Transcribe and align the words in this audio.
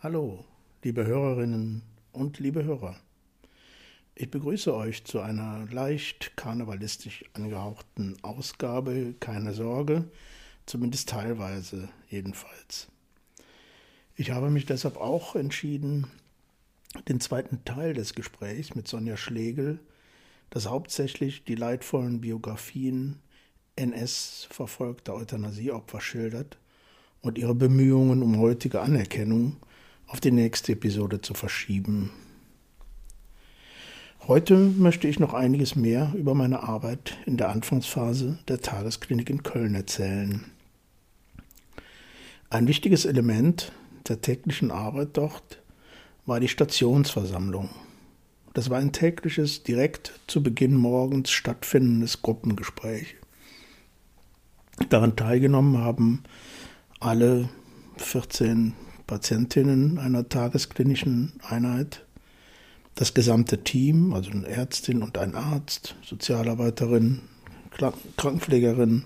Hallo, 0.00 0.44
liebe 0.84 1.06
Hörerinnen 1.06 1.80
und 2.12 2.38
liebe 2.40 2.64
Hörer. 2.64 2.96
Ich 4.14 4.30
begrüße 4.30 4.74
euch 4.74 5.04
zu 5.04 5.20
einer 5.20 5.66
leicht 5.70 6.36
karnevalistisch 6.36 7.24
angehauchten 7.32 8.18
Ausgabe, 8.22 9.14
keine 9.18 9.54
Sorge, 9.54 10.04
zumindest 10.66 11.08
teilweise 11.08 11.88
jedenfalls. 12.10 12.88
Ich 14.14 14.30
habe 14.30 14.50
mich 14.50 14.66
deshalb 14.66 14.98
auch 14.98 15.34
entschieden, 15.34 16.06
den 17.08 17.20
zweiten 17.20 17.64
Teil 17.64 17.94
des 17.94 18.14
Gesprächs 18.14 18.74
mit 18.74 18.88
Sonja 18.88 19.16
Schlegel, 19.16 19.80
das 20.50 20.68
hauptsächlich 20.68 21.44
die 21.44 21.54
leidvollen 21.54 22.20
Biografien 22.20 23.20
NS-verfolgter 23.76 25.14
Euthanasieopfer 25.14 26.00
schildert 26.00 26.58
und 27.20 27.38
ihre 27.38 27.54
Bemühungen 27.54 28.22
um 28.22 28.38
heutige 28.38 28.80
Anerkennung 28.80 29.56
auf 30.06 30.20
die 30.20 30.30
nächste 30.30 30.72
Episode 30.72 31.20
zu 31.20 31.34
verschieben. 31.34 32.10
Heute 34.28 34.56
möchte 34.56 35.06
ich 35.06 35.20
noch 35.20 35.34
einiges 35.34 35.76
mehr 35.76 36.12
über 36.16 36.34
meine 36.34 36.62
Arbeit 36.64 37.16
in 37.26 37.36
der 37.36 37.50
Anfangsphase 37.50 38.38
der 38.48 38.60
Tagesklinik 38.60 39.30
in 39.30 39.42
Köln 39.44 39.74
erzählen. 39.74 40.44
Ein 42.50 42.66
wichtiges 42.66 43.04
Element 43.04 43.72
der 44.08 44.20
täglichen 44.20 44.70
Arbeit 44.70 45.10
dort 45.12 45.62
war 46.26 46.40
die 46.40 46.48
Stationsversammlung. 46.48 47.68
Das 48.56 48.70
war 48.70 48.78
ein 48.78 48.92
tägliches, 48.92 49.64
direkt 49.64 50.18
zu 50.28 50.42
Beginn 50.42 50.76
morgens 50.76 51.30
stattfindendes 51.30 52.22
Gruppengespräch. 52.22 53.16
Daran 54.88 55.14
teilgenommen 55.14 55.76
haben 55.76 56.22
alle 56.98 57.50
14 57.98 58.72
Patientinnen 59.06 59.98
einer 59.98 60.30
tagesklinischen 60.30 61.34
Einheit, 61.46 62.06
das 62.94 63.12
gesamte 63.12 63.62
Team, 63.62 64.14
also 64.14 64.30
eine 64.30 64.48
Ärztin 64.48 65.02
und 65.02 65.18
ein 65.18 65.34
Arzt, 65.34 65.94
Sozialarbeiterin, 66.02 67.20
Krankenpflegerin 68.16 69.02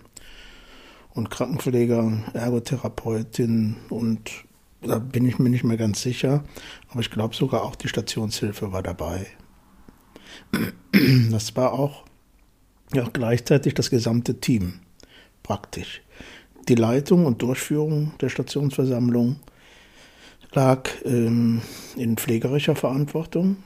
und 1.12 1.28
Krankenpfleger, 1.28 2.23
Ergotherapeutin 2.34 3.75
und 3.89 4.31
da 4.83 4.98
bin 4.98 5.27
ich 5.27 5.39
mir 5.39 5.50
nicht 5.50 5.64
mehr 5.64 5.77
ganz 5.77 6.03
sicher, 6.03 6.45
aber 6.89 7.00
ich 7.00 7.11
glaube 7.11 7.34
sogar 7.34 7.62
auch 7.62 7.77
die 7.77 7.89
Stationshilfe 7.89 8.73
war 8.73 8.83
dabei. 8.83 9.27
Das 11.31 11.55
war 11.56 11.72
auch 11.72 12.05
ja, 12.92 13.09
gleichzeitig 13.12 13.75
das 13.75 13.91
gesamte 13.91 14.41
Team, 14.41 14.81
praktisch. 15.42 16.03
Die 16.69 16.75
Leitung 16.75 17.27
und 17.27 17.42
Durchführung 17.42 18.12
der 18.20 18.28
Stationsversammlung 18.28 19.37
lag 20.53 20.89
ähm, 21.05 21.62
in 21.97 22.17
pflegerischer 22.17 22.75
Verantwortung. 22.75 23.56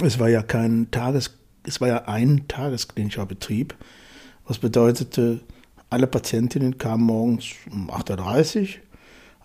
Es 0.00 0.18
war 0.18 0.28
ja 0.28 0.42
kein 0.42 0.90
Tages, 0.90 1.38
es 1.64 1.80
war 1.80 1.88
ja 1.88 2.04
ein 2.04 2.46
tagesklinischer 2.48 3.26
Betrieb, 3.26 3.74
was 4.46 4.58
bedeutete, 4.58 5.40
alle 5.90 6.06
Patientinnen 6.06 6.76
kamen 6.76 7.04
morgens 7.04 7.46
um 7.70 7.90
8.30 7.90 8.60
Uhr 8.60 8.68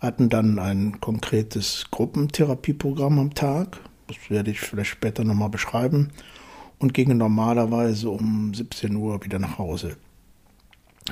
hatten 0.04 0.28
dann 0.28 0.60
ein 0.60 1.00
konkretes 1.00 1.86
Gruppentherapieprogramm 1.90 3.20
am 3.20 3.34
Tag. 3.34 3.80
Das 4.08 4.18
werde 4.30 4.52
ich 4.52 4.60
vielleicht 4.60 4.90
später 4.90 5.24
nochmal 5.24 5.50
beschreiben. 5.50 6.12
Und 6.78 6.94
gingen 6.94 7.18
normalerweise 7.18 8.10
um 8.10 8.54
17 8.54 8.94
Uhr 8.98 9.24
wieder 9.24 9.40
nach 9.40 9.58
Hause. 9.58 9.96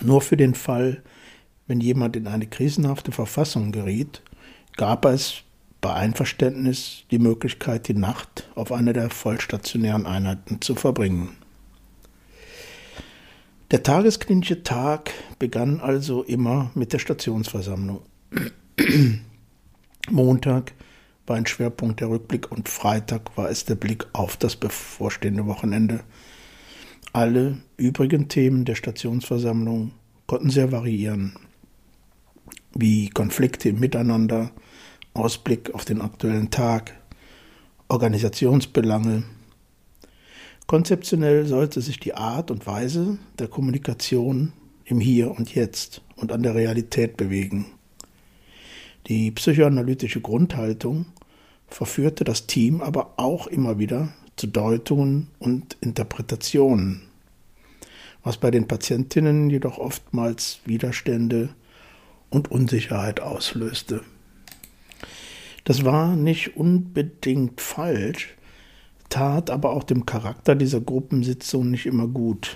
Nur 0.02 0.20
für 0.20 0.36
den 0.36 0.54
Fall, 0.56 1.02
wenn 1.68 1.80
jemand 1.80 2.18
in 2.18 2.28
eine 2.28 2.48
krisenhafte 2.48 3.14
Verfassung 3.14 3.72
geriet, 3.72 4.22
gab 4.76 5.06
es 5.06 5.44
bei 5.80 5.94
Einverständnis 5.94 7.06
die 7.12 7.20
Möglichkeit, 7.20 7.88
die 7.88 7.94
Nacht 7.94 8.50
auf 8.56 8.74
einer 8.74 8.92
der 8.92 9.10
vollstationären 9.10 10.06
Einheiten 10.06 10.60
zu 10.60 10.76
verbringen. 10.76 11.30
Der 13.72 13.84
tagesklinische 13.84 14.64
Tag 14.64 15.12
begann 15.40 15.80
also 15.80 16.24
immer 16.24 16.72
mit 16.76 16.92
der 16.92 17.00
Stationsversammlung. 17.00 18.02
Montag 20.10 20.74
war 21.28 21.36
ein 21.36 21.46
Schwerpunkt 21.46 22.00
der 22.00 22.10
Rückblick 22.10 22.52
und 22.52 22.70
Freitag 22.70 23.38
war 23.38 23.50
es 23.50 23.66
der 23.66 23.76
Blick 23.76 24.08
auf 24.14 24.38
das 24.38 24.56
bevorstehende 24.56 25.46
Wochenende. 25.46 26.02
Alle 27.14 27.58
übrigen 27.78 28.28
Themen 28.28 28.66
der 28.66 28.76
Stationsversammlung 28.76 29.92
konnten 30.26 30.50
sehr 30.50 30.72
variieren, 30.72 31.34
wie 32.74 33.10
Konflikte 33.10 33.70
im 33.70 33.80
Miteinander, 33.80 34.52
Ausblick 35.14 35.74
auf 35.74 35.86
den 35.86 36.02
aktuellen 36.02 36.50
Tag, 36.50 36.94
Organisationsbelange. 37.90 39.24
Konzeptionell 40.68 41.46
sollte 41.46 41.82
sich 41.82 42.00
die 42.00 42.14
Art 42.14 42.50
und 42.50 42.66
Weise 42.66 43.18
der 43.38 43.50
Kommunikation 43.50 44.54
im 44.86 45.02
Hier 45.02 45.32
und 45.32 45.54
Jetzt 45.54 46.02
und 46.16 46.32
an 46.32 46.44
der 46.44 46.56
Realität 46.56 47.18
bewegen. 47.18 47.66
Die 49.12 49.30
psychoanalytische 49.30 50.22
Grundhaltung 50.22 51.06
verführte 51.68 52.24
das 52.24 52.48
Team 52.48 52.80
aber 52.80 53.16
auch 53.18 53.46
immer 53.46 53.78
wieder 53.78 54.14
zu 54.38 54.48
Deutungen 54.48 55.28
und 55.38 55.76
Interpretationen, 55.82 57.02
was 58.24 58.38
bei 58.38 58.52
den 58.52 58.70
Patientinnen 58.70 59.50
jedoch 59.50 59.80
oftmals 59.80 60.62
Widerstände 60.64 61.50
und 62.30 62.52
Unsicherheit 62.52 63.20
auslöste. 63.20 64.00
Das 65.66 65.84
war 65.84 66.16
nicht 66.16 66.56
unbedingt 66.56 67.60
falsch, 67.60 68.38
tat 69.10 69.50
aber 69.50 69.72
auch 69.72 69.84
dem 69.84 70.06
Charakter 70.06 70.56
dieser 70.56 70.80
Gruppensitzung 70.80 71.70
nicht 71.70 71.86
immer 71.86 72.08
gut. 72.08 72.56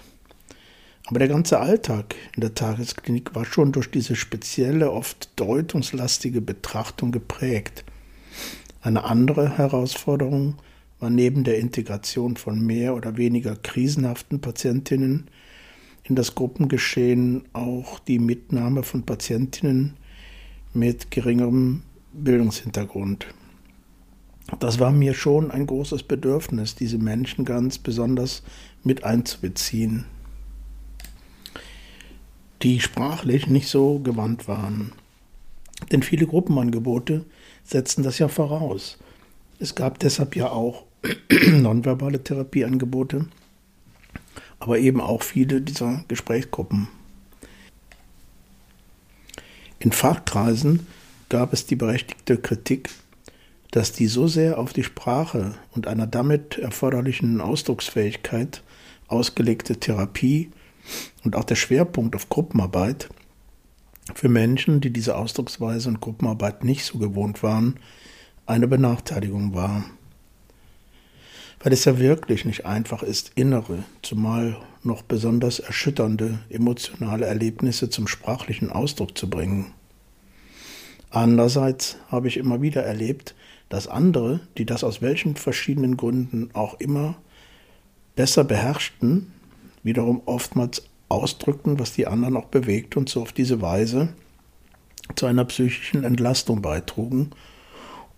Aber 1.08 1.20
der 1.20 1.28
ganze 1.28 1.60
Alltag 1.60 2.16
in 2.36 2.42
der 2.42 2.56
Tagesklinik 2.56 3.36
war 3.36 3.46
schon 3.46 3.72
durch 3.72 3.92
diese 3.92 4.16
spezielle, 4.16 4.92
oft 4.92 5.30
deutungslastige 5.36 6.42
Betrachtung 6.42 7.12
geprägt. 7.12 7.84
Eine 8.82 9.04
andere 9.04 9.58
Herausforderung 9.58 10.56
war 11.00 11.12
neben 11.12 11.44
der 11.44 11.60
Integration 11.60 12.38
von 12.38 12.60
mehr 12.66 12.96
oder 12.96 13.18
weniger 13.18 13.56
krisenhaften 13.56 14.42
Patientinnen 14.42 15.28
in 16.04 16.16
das 16.16 16.34
Gruppengeschehen 16.34 17.44
auch 17.54 18.00
die 18.00 18.20
Mitnahme 18.20 18.84
von 18.84 19.04
Patientinnen 19.04 19.94
mit 20.74 21.12
geringerem 21.12 21.84
Bildungshintergrund. 22.14 23.28
Das 24.60 24.80
war 24.80 24.92
mir 24.92 25.14
schon 25.14 25.52
ein 25.52 25.66
großes 25.66 26.04
Bedürfnis, 26.04 26.76
diese 26.76 26.98
Menschen 26.98 27.46
ganz 27.46 27.78
besonders 27.80 28.44
mit 28.84 29.04
einzubeziehen 29.04 30.06
die 32.66 32.80
sprachlich 32.80 33.46
nicht 33.46 33.68
so 33.68 34.00
gewandt 34.00 34.48
waren. 34.48 34.92
Denn 35.92 36.02
viele 36.02 36.26
Gruppenangebote 36.26 37.24
setzten 37.64 38.02
das 38.02 38.18
ja 38.18 38.28
voraus. 38.28 38.98
Es 39.60 39.76
gab 39.76 40.00
deshalb 40.00 40.36
ja 40.36 40.50
auch 40.50 40.86
nonverbale 41.48 42.24
Therapieangebote, 42.24 43.28
aber 44.58 44.80
eben 44.80 45.00
auch 45.00 45.22
viele 45.22 45.62
dieser 45.62 46.04
Gesprächsgruppen. 46.08 46.88
In 49.78 49.92
Fachkreisen 49.92 50.88
gab 51.30 51.54
es 51.54 51.68
die 51.68 51.76
berechtigte 51.76 52.36
Kritik, 52.40 52.90
dass 53.70 53.92
die 53.92 54.08
so 54.08 54.26
sehr 54.26 54.58
auf 54.58 54.74
die 54.74 54.84
Sprache 54.84 55.54
und 55.76 55.86
einer 55.86 56.08
damit 56.08 56.58
erforderlichen 56.58 57.42
Ausdrucksfähigkeit 57.42 58.64
ausgelegte 59.08 59.80
Therapie 59.80 60.50
und 61.24 61.36
auch 61.36 61.44
der 61.44 61.56
Schwerpunkt 61.56 62.16
auf 62.16 62.30
Gruppenarbeit 62.30 63.10
für 64.14 64.30
Menschen, 64.30 64.82
die 64.82 64.92
diese 64.92 65.16
Ausdrucksweise 65.16 65.90
und 65.90 66.02
Gruppenarbeit 66.02 66.64
nicht 66.64 66.86
so 66.86 67.00
gewohnt 67.00 67.42
waren, 67.42 67.80
eine 68.46 68.68
Benachteiligung 68.68 69.56
war. 69.56 69.86
Weil 71.62 71.74
es 71.74 71.86
ja 71.86 71.98
wirklich 71.98 72.46
nicht 72.46 72.66
einfach 72.66 73.02
ist, 73.02 73.32
innere, 73.36 73.84
zumal 74.04 74.58
noch 74.84 75.02
besonders 75.02 75.60
erschütternde 75.60 76.40
emotionale 76.50 77.26
Erlebnisse 77.26 77.90
zum 77.90 78.08
sprachlichen 78.08 78.72
Ausdruck 78.72 79.18
zu 79.18 79.30
bringen. 79.30 79.74
Andererseits 81.10 81.98
habe 82.10 82.28
ich 82.28 82.38
immer 82.38 82.62
wieder 82.62 82.84
erlebt, 82.84 83.36
dass 83.70 83.88
andere, 83.88 84.42
die 84.58 84.66
das 84.66 84.84
aus 84.84 85.02
welchen 85.02 85.36
verschiedenen 85.36 85.98
Gründen 85.98 86.50
auch 86.54 86.80
immer 86.80 87.16
besser 88.16 88.44
beherrschten, 88.44 89.34
wiederum 89.86 90.22
oftmals 90.26 90.84
ausdrückten, 91.08 91.80
was 91.80 91.94
die 91.94 92.08
anderen 92.08 92.36
auch 92.36 92.46
bewegt 92.46 92.98
und 92.98 93.08
so 93.08 93.22
auf 93.22 93.32
diese 93.32 93.62
Weise 93.62 94.10
zu 95.16 95.28
einer 95.28 95.46
psychischen 95.46 96.04
Entlastung 96.04 96.62
beitrugen 96.62 97.30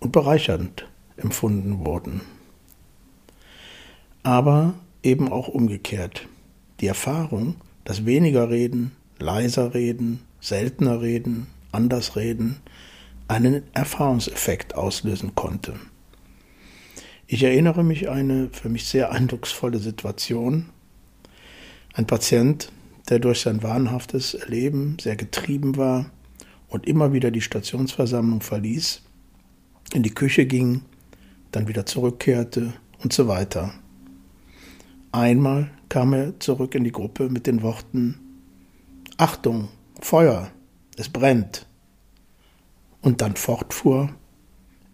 und 0.00 0.10
bereichernd 0.10 0.88
empfunden 1.18 1.84
wurden. 1.84 2.22
Aber 4.22 4.74
eben 5.02 5.30
auch 5.30 5.48
umgekehrt. 5.48 6.26
die 6.80 6.86
Erfahrung, 6.86 7.56
dass 7.84 8.06
weniger 8.06 8.50
reden, 8.50 8.92
leiser 9.18 9.74
reden, 9.74 10.20
seltener 10.40 11.00
reden, 11.00 11.48
anders 11.72 12.14
reden, 12.14 12.60
einen 13.26 13.62
Erfahrungseffekt 13.72 14.76
auslösen 14.76 15.34
konnte. 15.34 15.74
Ich 17.26 17.42
erinnere 17.42 17.82
mich 17.82 18.08
an 18.08 18.16
eine 18.16 18.48
für 18.52 18.68
mich 18.68 18.86
sehr 18.86 19.10
eindrucksvolle 19.10 19.78
Situation. 19.78 20.66
Ein 21.98 22.06
Patient, 22.06 22.70
der 23.08 23.18
durch 23.18 23.40
sein 23.40 23.64
wahnhaftes 23.64 24.34
Erleben 24.34 24.98
sehr 25.00 25.16
getrieben 25.16 25.76
war 25.76 26.08
und 26.68 26.86
immer 26.86 27.12
wieder 27.12 27.32
die 27.32 27.40
Stationsversammlung 27.40 28.40
verließ, 28.40 29.02
in 29.92 30.04
die 30.04 30.14
Küche 30.14 30.46
ging, 30.46 30.82
dann 31.50 31.66
wieder 31.66 31.86
zurückkehrte 31.86 32.72
und 33.02 33.12
so 33.12 33.26
weiter. 33.26 33.74
Einmal 35.10 35.72
kam 35.88 36.12
er 36.12 36.38
zurück 36.38 36.76
in 36.76 36.84
die 36.84 36.92
Gruppe 36.92 37.30
mit 37.30 37.48
den 37.48 37.62
Worten 37.62 38.20
Achtung, 39.16 39.66
Feuer, 40.00 40.52
es 40.96 41.08
brennt. 41.08 41.66
Und 43.02 43.22
dann 43.22 43.34
fortfuhr, 43.34 44.14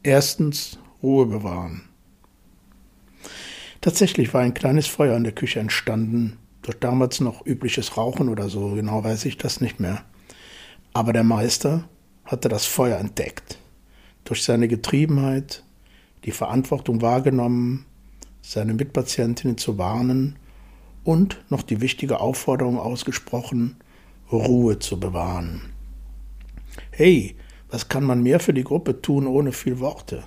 erstens 0.03 0.79
Ruhe 1.03 1.27
bewahren. 1.27 1.83
Tatsächlich 3.83 4.33
war 4.33 4.41
ein 4.41 4.55
kleines 4.55 4.87
Feuer 4.87 5.19
in 5.19 5.25
der 5.25 5.35
Küche 5.35 5.61
entstanden, 5.61 6.39
durch 6.65 6.81
damals 6.81 7.21
noch 7.21 7.45
übliches 7.47 7.97
Rauchen 7.97 8.31
oder 8.31 8.49
so, 8.49 8.71
genau 8.71 9.05
weiß 9.05 9.27
ich 9.27 9.37
das 9.37 9.61
nicht 9.61 9.81
mehr. 9.81 10.03
Aber 10.95 11.13
der 11.13 11.23
Meister 11.23 11.89
hatte 12.25 12.49
das 12.49 12.65
Feuer 12.65 12.99
entdeckt, 12.99 13.59
durch 14.25 14.43
seine 14.43 14.67
Getriebenheit, 14.67 15.63
die 16.25 16.31
Verantwortung 16.31 17.03
wahrgenommen, 17.03 17.85
seine 18.41 18.73
Mitpatientinnen 18.73 19.59
zu 19.59 19.77
warnen 19.77 20.37
und 21.05 21.39
noch 21.51 21.63
die 21.63 21.83
wichtige 21.83 22.21
Aufforderung 22.21 22.79
ausgesprochen, 22.79 23.77
Ruhe 24.33 24.79
zu 24.79 24.99
bewahren. 24.99 25.71
Hey, 26.91 27.37
was 27.71 27.89
kann 27.89 28.05
man 28.05 28.23
mehr 28.23 28.41
für 28.41 28.55
die 28.55 28.65
Gruppe 28.65 29.03
tun 29.03 29.27
ohne 29.27 29.53
viel 29.53 29.81
Worte? 29.81 30.25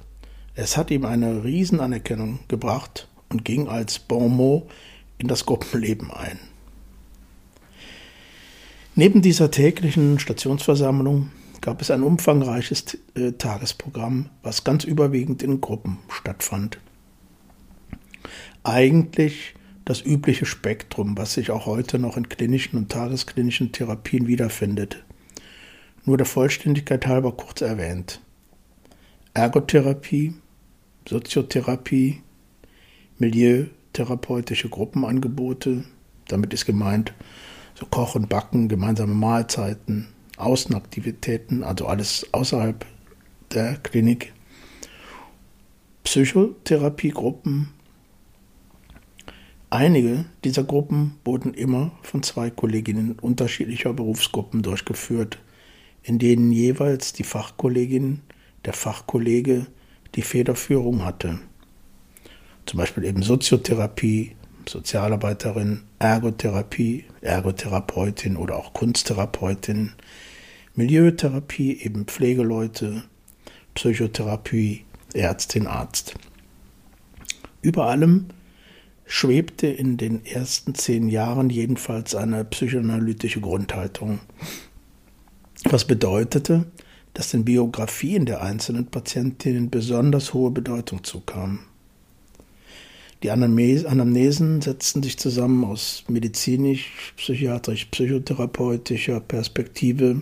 Es 0.53 0.77
hat 0.77 0.91
ihm 0.91 1.03
eine 1.03 1.43
Riesenanerkennung 1.43 2.39
gebracht 2.47 3.07
und 3.29 3.43
ging 3.43 3.67
als 3.67 3.97
Bon 3.97 4.35
mot 4.35 4.69
in 5.17 5.27
das 5.27 5.45
Gruppenleben 5.45 6.11
ein. 6.11 6.39
Neben 8.95 9.21
dieser 9.21 9.51
täglichen 9.51 10.19
Stationsversammlung 10.19 11.29
gab 11.61 11.81
es 11.81 11.91
ein 11.91 12.03
umfangreiches 12.03 12.97
äh, 13.15 13.33
Tagesprogramm, 13.33 14.29
was 14.41 14.63
ganz 14.63 14.83
überwiegend 14.83 15.43
in 15.43 15.61
Gruppen 15.61 15.99
stattfand. 16.09 16.79
Eigentlich 18.63 19.53
das 19.85 20.01
übliche 20.01 20.45
Spektrum, 20.45 21.17
was 21.17 21.33
sich 21.33 21.51
auch 21.51 21.65
heute 21.65 21.99
noch 21.99 22.17
in 22.17 22.27
klinischen 22.27 22.77
und 22.77 22.91
tagesklinischen 22.91 23.71
Therapien 23.71 24.27
wiederfindet. 24.27 25.03
Nur 26.03 26.17
der 26.17 26.25
Vollständigkeit 26.25 27.05
halber 27.07 27.31
kurz 27.31 27.61
erwähnt. 27.61 28.21
Ergotherapie, 29.33 30.33
Soziotherapie, 31.07 32.21
milieutherapeutische 33.97 34.69
Gruppenangebote, 34.69 35.83
damit 36.27 36.53
ist 36.53 36.65
gemeint 36.65 37.13
so 37.73 37.85
Kochen, 37.85 38.27
Backen, 38.27 38.69
gemeinsame 38.69 39.13
Mahlzeiten, 39.13 40.07
Außenaktivitäten, 40.37 41.63
also 41.63 41.87
alles 41.87 42.25
außerhalb 42.31 42.85
der 43.53 43.77
Klinik, 43.77 44.33
Psychotherapiegruppen, 46.03 47.69
Einige 49.69 50.23
dieser 50.45 50.63
Gruppen 50.63 51.19
wurden 51.25 51.53
immer 51.53 51.91
von 52.01 52.23
zwei 52.23 52.49
Kolleginnen 52.49 53.19
unterschiedlicher 53.19 53.91
Berufsgruppen 53.91 54.61
durchgeführt, 54.61 55.39
in 56.03 56.19
denen 56.19 56.53
jeweils 56.53 57.11
die 57.11 57.25
Fachkollegin, 57.25 58.21
der 58.63 58.71
Fachkollege 58.71 59.67
die 60.15 60.21
Federführung 60.21 61.03
hatte. 61.03 61.39
Zum 62.67 62.79
Beispiel 62.79 63.05
eben 63.05 63.23
Soziotherapie, 63.23 64.35
Sozialarbeiterin, 64.67 65.83
Ergotherapie, 65.99 67.05
Ergotherapeutin 67.21 68.35
oder 68.35 68.57
auch 68.57 68.73
Kunsttherapeutin, 68.73 69.93
Milieutherapie, 70.75 71.81
eben 71.81 72.05
Pflegeleute, 72.05 73.03
Psychotherapie, 73.73 74.83
Ärztin, 75.13 75.65
Arzt. 75.65 76.15
Über 77.61 77.85
allem 77.85 78.25
schwebte 79.05 79.67
in 79.67 79.95
den 79.95 80.25
ersten 80.25 80.75
zehn 80.75 81.07
Jahren 81.07 81.49
jedenfalls 81.49 82.15
eine 82.15 82.43
psychoanalytische 82.43 83.39
Grundhaltung, 83.39 84.19
was 85.63 85.85
bedeutete, 85.85 86.65
dass 87.13 87.31
den 87.31 87.45
Biografien 87.45 88.25
der 88.25 88.41
einzelnen 88.41 88.87
Patientinnen 88.87 89.69
besonders 89.69 90.33
hohe 90.33 90.51
Bedeutung 90.51 91.05
zukam. 91.05 91.59
Die 93.23 93.31
Anamnesen 93.31 94.61
setzten 94.61 95.01
sich 95.01 95.17
zusammen 95.17 95.63
aus 95.63 96.03
medizinisch, 96.07 97.13
psychiatrisch, 97.17 97.85
psychotherapeutischer 97.85 99.19
Perspektive, 99.21 100.21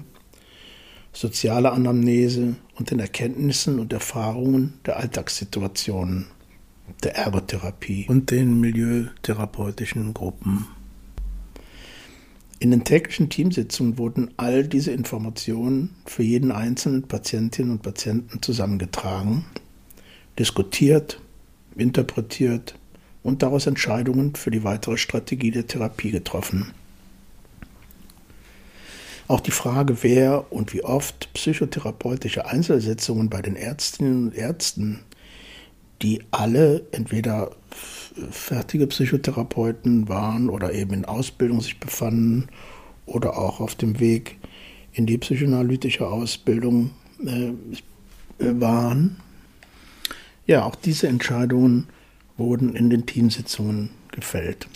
sozialer 1.12 1.74
Anamnese 1.74 2.56
und 2.76 2.92
den 2.92 3.00
Erkenntnissen 3.00 3.80
und 3.80 3.92
Erfahrungen 3.92 4.76
der 4.86 4.98
Alltagssituationen 4.98 6.28
der 7.04 7.16
Ergotherapie 7.16 8.06
und 8.08 8.32
den 8.32 8.62
milieutherapeutischen 8.62 10.14
Gruppen. 10.14 10.68
In 12.60 12.72
den 12.72 12.86
täglichen 12.86 13.30
Teamsitzungen 13.30 13.98
wurden 13.98 14.32
all 14.38 14.66
diese 14.66 14.92
Informationen 14.92 15.96
für 16.06 16.24
jeden 16.24 16.54
einzelnen 16.54 17.04
Patientinnen 17.04 17.74
und 17.74 17.82
Patienten 17.82 18.42
zusammengetragen, 18.42 19.46
diskutiert, 20.40 21.20
interpretiert 21.76 22.76
und 23.26 23.42
daraus 23.42 23.68
Entscheidungen 23.68 24.36
für 24.36 24.52
die 24.52 24.64
weitere 24.64 24.98
Strategie 24.98 25.52
der 25.52 25.68
Therapie 25.68 26.12
getroffen. 26.12 26.72
Auch 29.28 29.40
die 29.40 29.52
Frage, 29.52 30.04
wer 30.04 30.52
und 30.54 30.74
wie 30.74 30.84
oft 30.84 31.34
psychotherapeutische 31.34 32.46
Einzelsitzungen 32.46 33.30
bei 33.30 33.42
den 33.42 33.56
Ärztinnen 33.56 34.28
und 34.28 34.36
Ärzten 34.36 35.02
die 36.02 36.22
alle 36.32 36.86
entweder 36.92 37.52
fertige 38.32 38.88
Psychotherapeuten 38.88 40.08
waren 40.08 40.50
oder 40.50 40.74
eben 40.74 40.94
in 40.94 41.06
Ausbildung 41.06 41.62
sich 41.62 41.80
befanden 41.80 42.48
oder 43.06 43.38
auch 43.38 43.60
auf 43.60 43.76
dem 43.76 44.00
Weg 44.00 44.38
in 44.94 45.06
die 45.06 45.18
psychoanalytische 45.18 46.08
Ausbildung 46.08 46.92
äh, 47.26 47.54
waren. 48.40 49.18
Ja, 50.48 50.66
auch 50.66 50.76
diese 50.76 51.08
Entscheidungen 51.08 51.88
wurden 52.38 52.76
in 52.76 52.90
den 52.90 53.06
Teamsitzungen 53.06 53.90
gefällt. 54.12 54.68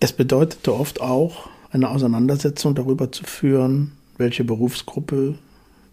Es 0.00 0.12
bedeutete 0.12 0.74
oft 0.74 1.00
auch, 1.00 1.48
eine 1.70 1.90
Auseinandersetzung 1.90 2.74
darüber 2.74 3.12
zu 3.12 3.24
führen, 3.24 3.92
welche 4.18 4.44
Berufsgruppe 4.44 5.36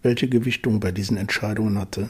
welche 0.04 0.28
Gewichtung 0.28 0.80
bei 0.80 0.92
diesen 0.92 1.18
Entscheidungen 1.18 1.80
hatte. 1.80 2.10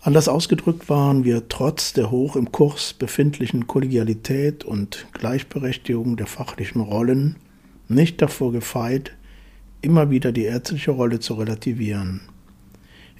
Anders 0.00 0.28
ausgedrückt 0.28 0.88
waren 0.88 1.24
wir 1.24 1.48
trotz 1.48 1.92
der 1.92 2.10
hoch 2.10 2.36
im 2.36 2.52
Kurs 2.52 2.94
befindlichen 2.94 3.66
Kollegialität 3.66 4.64
und 4.64 5.06
Gleichberechtigung 5.12 6.16
der 6.16 6.26
fachlichen 6.26 6.80
Rollen 6.80 7.36
nicht 7.88 8.22
davor 8.22 8.52
gefeit, 8.52 9.12
immer 9.82 10.10
wieder 10.10 10.30
die 10.30 10.44
ärztliche 10.44 10.92
Rolle 10.92 11.20
zu 11.20 11.34
relativieren. 11.34 12.20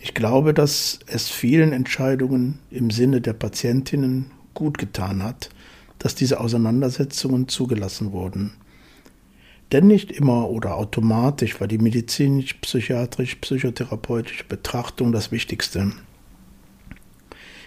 Ich 0.00 0.14
glaube, 0.14 0.54
dass 0.54 1.00
es 1.06 1.28
vielen 1.28 1.72
Entscheidungen 1.72 2.60
im 2.70 2.90
Sinne 2.90 3.20
der 3.20 3.32
Patientinnen 3.32 4.30
gut 4.54 4.78
getan 4.78 5.22
hat, 5.22 5.50
dass 5.98 6.14
diese 6.14 6.40
Auseinandersetzungen 6.40 7.48
zugelassen 7.48 8.12
wurden. 8.12 8.52
Denn 9.72 9.86
nicht 9.86 10.10
immer 10.10 10.48
oder 10.48 10.76
automatisch 10.76 11.60
war 11.60 11.68
die 11.68 11.78
medizinisch, 11.78 12.54
psychiatrisch, 12.54 13.34
psychotherapeutische 13.36 14.44
Betrachtung 14.44 15.12
das 15.12 15.30
Wichtigste. 15.30 15.92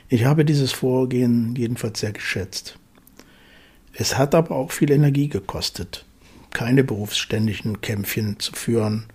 Ich 0.09 0.25
habe 0.25 0.43
dieses 0.43 0.71
Vorgehen 0.71 1.55
jedenfalls 1.55 2.00
sehr 2.00 2.11
geschätzt. 2.11 2.79
Es 3.93 4.17
hat 4.17 4.33
aber 4.33 4.55
auch 4.55 4.71
viel 4.71 4.91
Energie 4.91 5.27
gekostet, 5.27 6.05
keine 6.50 6.83
berufsständigen 6.83 7.81
Kämpfchen 7.81 8.39
zu 8.39 8.53
führen. 8.53 9.05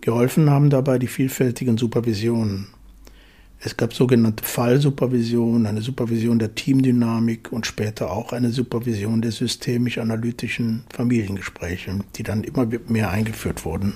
Geholfen 0.00 0.50
haben 0.50 0.70
dabei 0.70 0.98
die 0.98 1.06
vielfältigen 1.06 1.78
Supervisionen. 1.78 2.68
Es 3.60 3.76
gab 3.76 3.92
sogenannte 3.92 4.44
Fallsupervision, 4.44 5.66
eine 5.66 5.82
Supervision 5.82 6.38
der 6.38 6.54
Teamdynamik 6.54 7.52
und 7.52 7.66
später 7.66 8.12
auch 8.12 8.32
eine 8.32 8.50
Supervision 8.50 9.20
der 9.20 9.32
systemisch-analytischen 9.32 10.84
Familiengespräche, 10.92 11.98
die 12.14 12.22
dann 12.22 12.44
immer 12.44 12.68
mehr 12.86 13.10
eingeführt 13.10 13.64
wurden. 13.64 13.94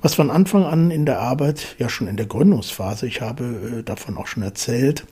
Was 0.00 0.14
von 0.14 0.32
Anfang 0.32 0.64
an 0.64 0.90
in 0.90 1.06
der 1.06 1.20
Arbeit, 1.20 1.76
ja 1.78 1.88
schon 1.88 2.08
in 2.08 2.16
der 2.16 2.26
Gründungsphase, 2.26 3.06
ich 3.06 3.20
habe 3.20 3.78
äh, 3.78 3.82
davon 3.84 4.16
auch 4.16 4.26
schon 4.26 4.42
erzählt, 4.42 5.06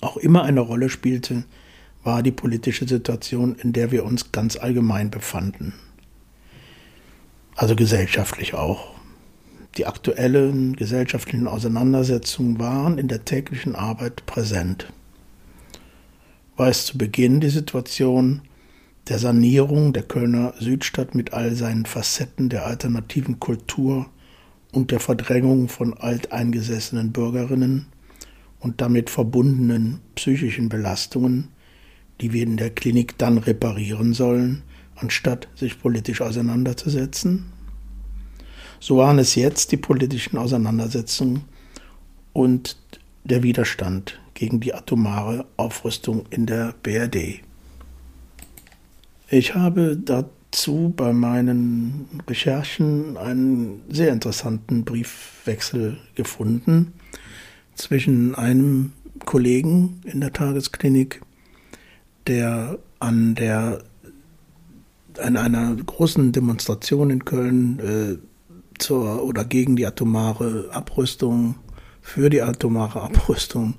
auch 0.00 0.16
immer 0.16 0.44
eine 0.44 0.60
Rolle 0.60 0.88
spielte, 0.88 1.42
war 2.04 2.22
die 2.22 2.30
politische 2.30 2.86
Situation, 2.86 3.56
in 3.56 3.72
der 3.72 3.90
wir 3.90 4.04
uns 4.04 4.30
ganz 4.30 4.56
allgemein 4.56 5.10
befanden. 5.10 5.74
Also 7.60 7.76
gesellschaftlich 7.76 8.54
auch. 8.54 8.94
Die 9.76 9.84
aktuellen 9.84 10.76
gesellschaftlichen 10.76 11.46
Auseinandersetzungen 11.46 12.58
waren 12.58 12.96
in 12.96 13.06
der 13.06 13.26
täglichen 13.26 13.74
Arbeit 13.74 14.24
präsent. 14.24 14.90
War 16.56 16.68
es 16.68 16.86
zu 16.86 16.96
Beginn 16.96 17.38
die 17.40 17.50
Situation 17.50 18.40
der 19.10 19.18
Sanierung 19.18 19.92
der 19.92 20.04
Kölner 20.04 20.54
Südstadt 20.58 21.14
mit 21.14 21.34
all 21.34 21.54
seinen 21.54 21.84
Facetten 21.84 22.48
der 22.48 22.64
alternativen 22.64 23.40
Kultur 23.40 24.06
und 24.72 24.90
der 24.90 25.00
Verdrängung 25.00 25.68
von 25.68 25.92
alteingesessenen 25.92 27.12
Bürgerinnen 27.12 27.88
und 28.58 28.80
damit 28.80 29.10
verbundenen 29.10 30.00
psychischen 30.14 30.70
Belastungen, 30.70 31.48
die 32.22 32.32
wir 32.32 32.42
in 32.42 32.56
der 32.56 32.70
Klinik 32.70 33.18
dann 33.18 33.36
reparieren 33.36 34.14
sollen, 34.14 34.62
anstatt 35.00 35.48
sich 35.54 35.80
politisch 35.80 36.20
auseinanderzusetzen? 36.20 37.46
So 38.78 38.96
waren 38.96 39.18
es 39.18 39.34
jetzt 39.34 39.72
die 39.72 39.76
politischen 39.76 40.38
Auseinandersetzungen 40.38 41.42
und 42.32 42.78
der 43.24 43.42
Widerstand 43.42 44.18
gegen 44.34 44.60
die 44.60 44.72
atomare 44.72 45.44
Aufrüstung 45.56 46.24
in 46.30 46.46
der 46.46 46.74
BRD. 46.82 47.40
Ich 49.28 49.54
habe 49.54 49.96
dazu 49.96 50.92
bei 50.96 51.12
meinen 51.12 52.08
Recherchen 52.26 53.16
einen 53.16 53.82
sehr 53.90 54.12
interessanten 54.12 54.84
Briefwechsel 54.84 55.98
gefunden 56.14 56.94
zwischen 57.74 58.34
einem 58.34 58.92
Kollegen 59.26 60.00
in 60.04 60.20
der 60.20 60.32
Tagesklinik, 60.32 61.20
der 62.26 62.78
an 62.98 63.34
der 63.34 63.84
an 65.20 65.36
einer 65.36 65.74
großen 65.74 66.32
Demonstration 66.32 67.10
in 67.10 67.24
Köln 67.24 67.78
äh, 67.80 68.18
zur 68.78 69.22
oder 69.24 69.44
gegen 69.44 69.76
die 69.76 69.86
atomare 69.86 70.70
Abrüstung, 70.72 71.56
für 72.00 72.30
die 72.30 72.42
atomare 72.42 73.02
Abrüstung 73.02 73.74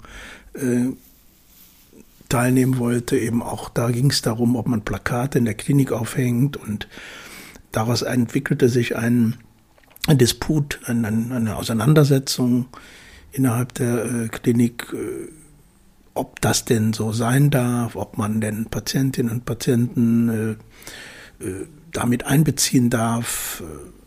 äh, 0.54 0.90
teilnehmen 2.30 2.78
wollte. 2.78 3.18
Eben 3.18 3.42
auch 3.42 3.70
da 3.70 3.92
ging 3.92 4.10
es 4.10 4.22
darum, 4.22 4.56
ob 4.56 4.68
man 4.68 4.84
Plakate 4.84 5.40
in 5.40 5.46
der 5.46 5.56
Klinik 5.56 5.92
aufhängt 5.92 6.58
und 6.58 6.88
daraus 7.72 8.02
entwickelte 8.02 8.70
sich 8.70 8.96
ein, 8.96 9.36
Disput, 10.10 10.80
ein, 10.86 11.06
eine 11.06 11.56
Auseinandersetzung 11.56 12.68
innerhalb 13.32 13.74
der 13.76 14.06
äh, 14.06 14.28
Klinik, 14.30 14.88
äh, 14.94 15.30
ob 16.14 16.42
das 16.42 16.66
denn 16.66 16.94
so 16.94 17.14
sein 17.14 17.50
darf, 17.50 17.96
ob 17.96 18.18
man 18.18 18.42
denn 18.42 18.66
Patientinnen 18.66 19.32
und 19.32 19.46
Patienten 19.46 20.30
äh 20.30 20.56
damit 21.92 22.26
einbeziehen 22.26 22.90
darf 22.90 23.64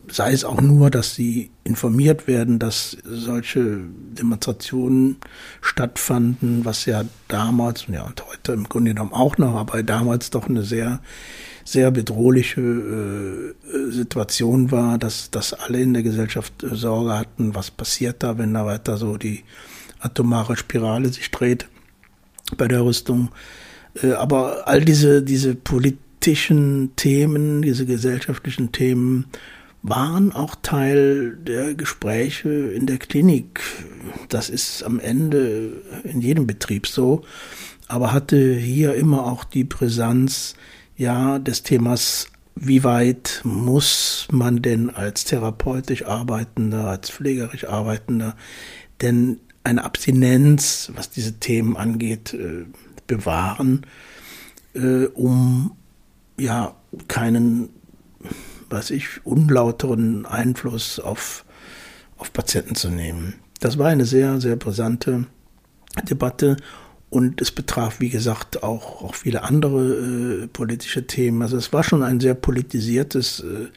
sei 0.09 0.33
es 0.33 0.45
auch 0.45 0.61
nur, 0.61 0.91
dass 0.91 1.15
sie 1.15 1.51
informiert 1.65 2.27
werden, 2.27 2.59
dass 2.59 2.97
solche 3.05 3.81
Demonstrationen 4.19 5.17
stattfanden, 5.61 6.65
was 6.65 6.87
ja 6.87 7.05
damals, 7.29 7.87
ja 7.89 8.03
und 8.03 8.25
heute 8.27 8.53
im 8.53 8.69
Grunde 8.69 8.93
genommen 8.93 9.13
auch 9.13 9.39
noch, 9.39 9.57
aber 9.57 9.83
damals 9.83 10.31
doch 10.31 10.49
eine 10.49 10.63
sehr, 10.63 11.01
sehr 11.65 11.91
bedrohliche 11.91 12.61
äh, 12.61 13.91
Situation 13.91 14.71
war, 14.71 14.99
dass, 14.99 15.31
dass 15.31 15.55
alle 15.55 15.81
in 15.81 15.95
der 15.95 16.03
Gesellschaft 16.03 16.63
äh, 16.63 16.75
Sorge 16.75 17.17
hatten, 17.19 17.55
was 17.55 17.71
passiert 17.71 18.23
da, 18.23 18.39
wenn 18.39 18.53
da 18.53 18.67
weiter 18.67 18.97
so 18.97 19.17
die 19.17 19.45
atomare 20.01 20.57
Spirale 20.57 21.09
sich 21.09 21.31
dreht 21.31 21.69
bei 22.59 22.69
der 22.69 22.85
Rüstung. 22.85 23.31
Äh, 24.03 24.13
aber 24.13 24.69
all 24.69 24.85
diese, 24.85 25.23
diese 25.23 25.55
politischen 26.25 26.97
Themen, 26.97 27.61
diese 27.61 27.85
gesellschaftlichen 27.85 28.73
Themen, 28.73 29.27
waren 29.83 30.33
auch 30.33 30.55
Teil 30.63 31.37
der 31.37 31.75
Gespräche 31.75 32.49
in 32.49 32.87
der 32.87 32.97
Klinik. 32.97 33.61
Das 34.31 34.49
ist 34.49 34.85
am 34.85 35.01
Ende 35.01 35.83
in 36.03 36.23
jedem 36.23 36.47
Betrieb 36.47 36.87
so, 36.87 37.25
aber 37.89 38.15
hatte 38.15 38.55
hier 38.55 38.95
immer 38.95 39.27
auch 39.27 39.45
die 39.45 39.65
Brisanz, 39.65 40.55
ja, 40.97 41.39
des 41.39 41.63
Themas, 41.63 42.29
wie 42.55 42.85
weit 42.85 43.43
muss 43.45 44.27
man 44.31 44.63
denn 44.63 44.89
als 44.89 45.25
therapeutisch 45.25 46.07
Arbeitender, 46.07 46.87
als 46.87 47.11
pflegerisch 47.11 47.67
Arbeitender 47.67 48.35
denn 49.03 49.41
eine 49.63 49.85
Abstinenz, 49.85 50.91
was 50.95 51.11
diese 51.11 51.35
Themen 51.35 51.77
angeht, 51.77 52.33
äh, 52.33 52.65
bewahren, 53.07 53.85
äh, 54.73 55.05
um 55.09 55.73
ja 56.37 56.75
keinen 57.09 57.71
was 58.71 58.91
ich, 58.91 59.25
unlauteren 59.25 60.27
Einfluss 60.27 60.99
auf, 60.99 61.45
auf 62.19 62.33
Patienten 62.33 62.75
zu 62.75 62.89
nehmen. 62.89 63.35
Das 63.61 63.79
war 63.79 63.89
eine 63.89 64.05
sehr, 64.05 64.41
sehr 64.41 64.57
brisante 64.57 65.27
Debatte 66.09 66.57
und 67.15 67.41
es 67.41 67.53
betraf, 67.53 68.01
wie 68.01 68.09
gesagt, 68.09 68.65
auch, 68.65 69.01
auch 69.03 69.15
viele 69.15 69.45
andere 69.45 70.43
äh, 70.43 70.47
politische 70.49 71.07
Themen. 71.07 71.43
Also 71.43 71.57
es 71.57 71.73
war 71.73 71.85
schon 71.85 72.03
ein 72.03 72.19
sehr 72.19 72.35
politisiertes 72.35 73.39
äh, 73.39 73.69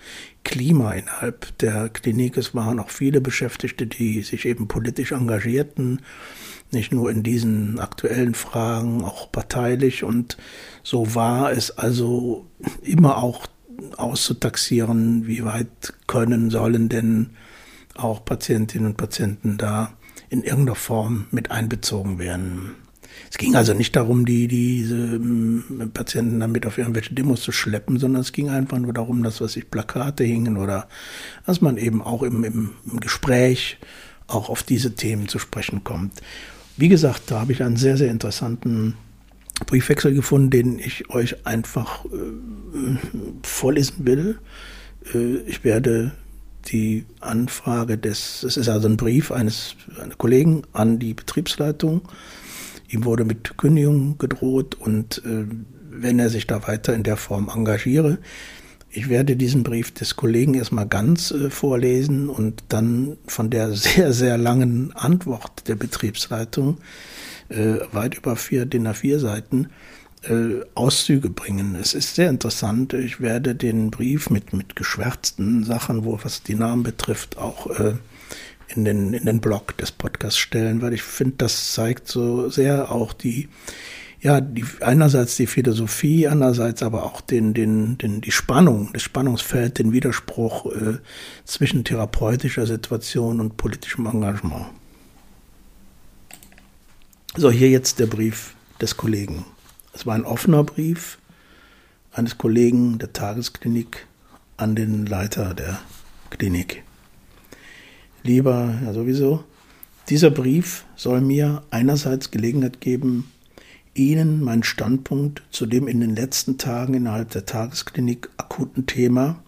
Klima 0.43 0.93
innerhalb 0.93 1.55
der 1.59 1.89
Klinik. 1.89 2.35
Es 2.37 2.55
waren 2.55 2.79
auch 2.79 2.89
viele 2.89 3.21
Beschäftigte, 3.21 3.85
die 3.85 4.23
sich 4.23 4.45
eben 4.45 4.67
politisch 4.67 5.11
engagierten, 5.11 6.01
nicht 6.71 6.91
nur 6.91 7.11
in 7.11 7.21
diesen 7.21 7.79
aktuellen 7.79 8.33
Fragen, 8.33 9.03
auch 9.03 9.31
parteilich. 9.31 10.03
Und 10.03 10.37
so 10.81 11.13
war 11.13 11.51
es 11.51 11.69
also 11.69 12.47
immer 12.81 13.17
auch 13.17 13.45
auszutaxieren, 13.97 15.27
wie 15.27 15.45
weit 15.45 15.93
können, 16.07 16.49
sollen 16.49 16.89
denn 16.89 17.29
auch 17.93 18.25
Patientinnen 18.25 18.87
und 18.87 18.97
Patienten 18.97 19.59
da 19.59 19.93
in 20.29 20.41
irgendeiner 20.41 20.75
Form 20.75 21.27
mit 21.29 21.51
einbezogen 21.51 22.17
werden. 22.17 22.86
Es 23.29 23.37
ging 23.37 23.55
also 23.55 23.73
nicht 23.73 23.95
darum, 23.95 24.25
die, 24.25 24.47
diese 24.47 24.95
ähm, 24.95 25.91
Patienten 25.93 26.39
damit 26.39 26.65
auf 26.65 26.77
irgendwelche 26.77 27.13
Demos 27.13 27.41
zu 27.41 27.51
schleppen, 27.51 27.99
sondern 27.99 28.21
es 28.21 28.31
ging 28.31 28.49
einfach 28.49 28.79
nur 28.79 28.93
darum, 28.93 29.23
dass 29.23 29.41
was 29.41 29.53
sich 29.53 29.69
Plakate 29.69 30.23
hingen 30.23 30.57
oder 30.57 30.87
dass 31.45 31.61
man 31.61 31.77
eben 31.77 32.01
auch 32.01 32.23
im, 32.23 32.43
im, 32.43 32.71
Gespräch 32.99 33.77
auch 34.27 34.49
auf 34.49 34.63
diese 34.63 34.95
Themen 34.95 35.27
zu 35.27 35.39
sprechen 35.39 35.83
kommt. 35.83 36.13
Wie 36.77 36.89
gesagt, 36.89 37.23
da 37.27 37.39
habe 37.41 37.51
ich 37.51 37.63
einen 37.63 37.77
sehr, 37.77 37.97
sehr 37.97 38.11
interessanten 38.11 38.95
Briefwechsel 39.65 40.13
gefunden, 40.13 40.49
den 40.49 40.79
ich 40.79 41.09
euch 41.09 41.45
einfach 41.45 42.05
äh, 42.05 42.97
vorlesen 43.43 44.05
will. 44.05 44.39
Äh, 45.13 45.37
ich 45.47 45.63
werde 45.63 46.13
die 46.67 47.05
Anfrage 47.19 47.97
des, 47.97 48.43
es 48.43 48.57
ist 48.57 48.69
also 48.69 48.87
ein 48.87 48.97
Brief 48.97 49.31
eines 49.31 49.75
einer 50.01 50.15
Kollegen 50.15 50.63
an 50.73 50.99
die 50.99 51.13
Betriebsleitung. 51.13 52.01
Ihm 52.87 53.05
wurde 53.05 53.25
mit 53.25 53.57
Kündigung 53.57 54.17
gedroht 54.17 54.75
und 54.75 55.21
äh, 55.25 55.45
wenn 55.89 56.19
er 56.19 56.29
sich 56.29 56.47
da 56.47 56.67
weiter 56.67 56.93
in 56.93 57.03
der 57.03 57.17
Form 57.17 57.49
engagiere, 57.53 58.17
ich 58.89 59.09
werde 59.09 59.35
diesen 59.35 59.63
Brief 59.63 59.93
des 59.93 60.15
Kollegen 60.15 60.53
erstmal 60.53 60.87
ganz 60.87 61.31
äh, 61.31 61.49
vorlesen 61.49 62.29
und 62.29 62.63
dann 62.69 63.17
von 63.27 63.49
der 63.49 63.71
sehr, 63.73 64.13
sehr 64.13 64.37
langen 64.37 64.95
Antwort 64.95 65.67
der 65.67 65.75
Betriebsleitung 65.75 66.77
äh, 67.49 67.75
weit 67.91 68.15
über 68.15 68.35
vier 68.35 68.65
DIN 68.65 68.87
A4 68.87 69.19
Seiten 69.19 69.67
äh, 70.23 70.61
Auszüge 70.73 71.29
bringen. 71.29 71.75
Es 71.75 71.93
ist 71.93 72.15
sehr 72.15 72.29
interessant. 72.29 72.93
Ich 72.93 73.21
werde 73.21 73.55
den 73.55 73.91
Brief 73.91 74.29
mit, 74.29 74.53
mit 74.53 74.75
geschwärzten 74.75 75.63
Sachen, 75.63 76.05
wo 76.05 76.19
was 76.23 76.43
die 76.43 76.55
Namen 76.55 76.83
betrifft, 76.83 77.37
auch 77.37 77.67
äh, 77.67 77.93
in, 78.67 78.85
den, 78.85 79.13
in 79.13 79.25
den 79.25 79.41
Blog 79.41 79.77
des 79.77 79.91
Podcasts 79.91 80.39
stellen, 80.39 80.81
weil 80.81 80.93
ich 80.93 81.03
finde, 81.03 81.35
das 81.37 81.73
zeigt 81.73 82.07
so 82.07 82.49
sehr 82.49 82.91
auch 82.91 83.13
die, 83.13 83.49
ja, 84.19 84.41
die, 84.41 84.65
einerseits 84.81 85.35
die 85.35 85.47
Philosophie, 85.47 86.27
andererseits 86.27 86.83
aber 86.83 87.03
auch 87.03 87.21
den, 87.21 87.53
den, 87.53 87.97
den, 87.97 88.21
die 88.21 88.31
Spannung, 88.31 88.89
das 88.93 89.03
Spannungsfeld, 89.03 89.79
den 89.79 89.91
Widerspruch 89.93 90.65
äh, 90.67 90.97
zwischen 91.45 91.83
therapeutischer 91.83 92.65
Situation 92.65 93.39
und 93.39 93.57
politischem 93.57 94.05
Engagement. 94.05 94.65
So, 97.35 97.51
hier 97.51 97.69
jetzt 97.69 97.99
der 97.99 98.07
Brief 98.07 98.55
des 98.81 98.97
Kollegen. 98.97 99.45
Es 99.93 100.05
war 100.05 100.15
ein 100.15 100.25
offener 100.25 100.63
Brief 100.63 101.19
eines 102.11 102.37
Kollegen 102.37 102.97
der 102.97 103.13
Tagesklinik 103.13 104.07
an 104.57 104.75
den 104.75 105.05
Leiter 105.05 105.53
der 105.53 105.79
Klinik. 106.31 106.83
Lieber, 108.23 108.75
ja 108.83 108.93
sowieso, 108.93 109.43
dieser 110.09 110.31
Brief 110.31 110.85
soll 110.95 111.21
mir 111.21 111.63
einerseits 111.69 112.31
Gelegenheit 112.31 112.81
geben, 112.81 113.31
Ihnen 113.93 114.43
meinen 114.43 114.63
Standpunkt 114.63 115.43
zu 115.49 115.65
dem 115.65 115.87
in 115.87 115.99
den 115.99 116.15
letzten 116.15 116.57
Tagen 116.57 116.93
innerhalb 116.93 117.31
der 117.31 117.45
Tagesklinik 117.45 118.29
akuten 118.37 118.85
Thema, 118.85 119.43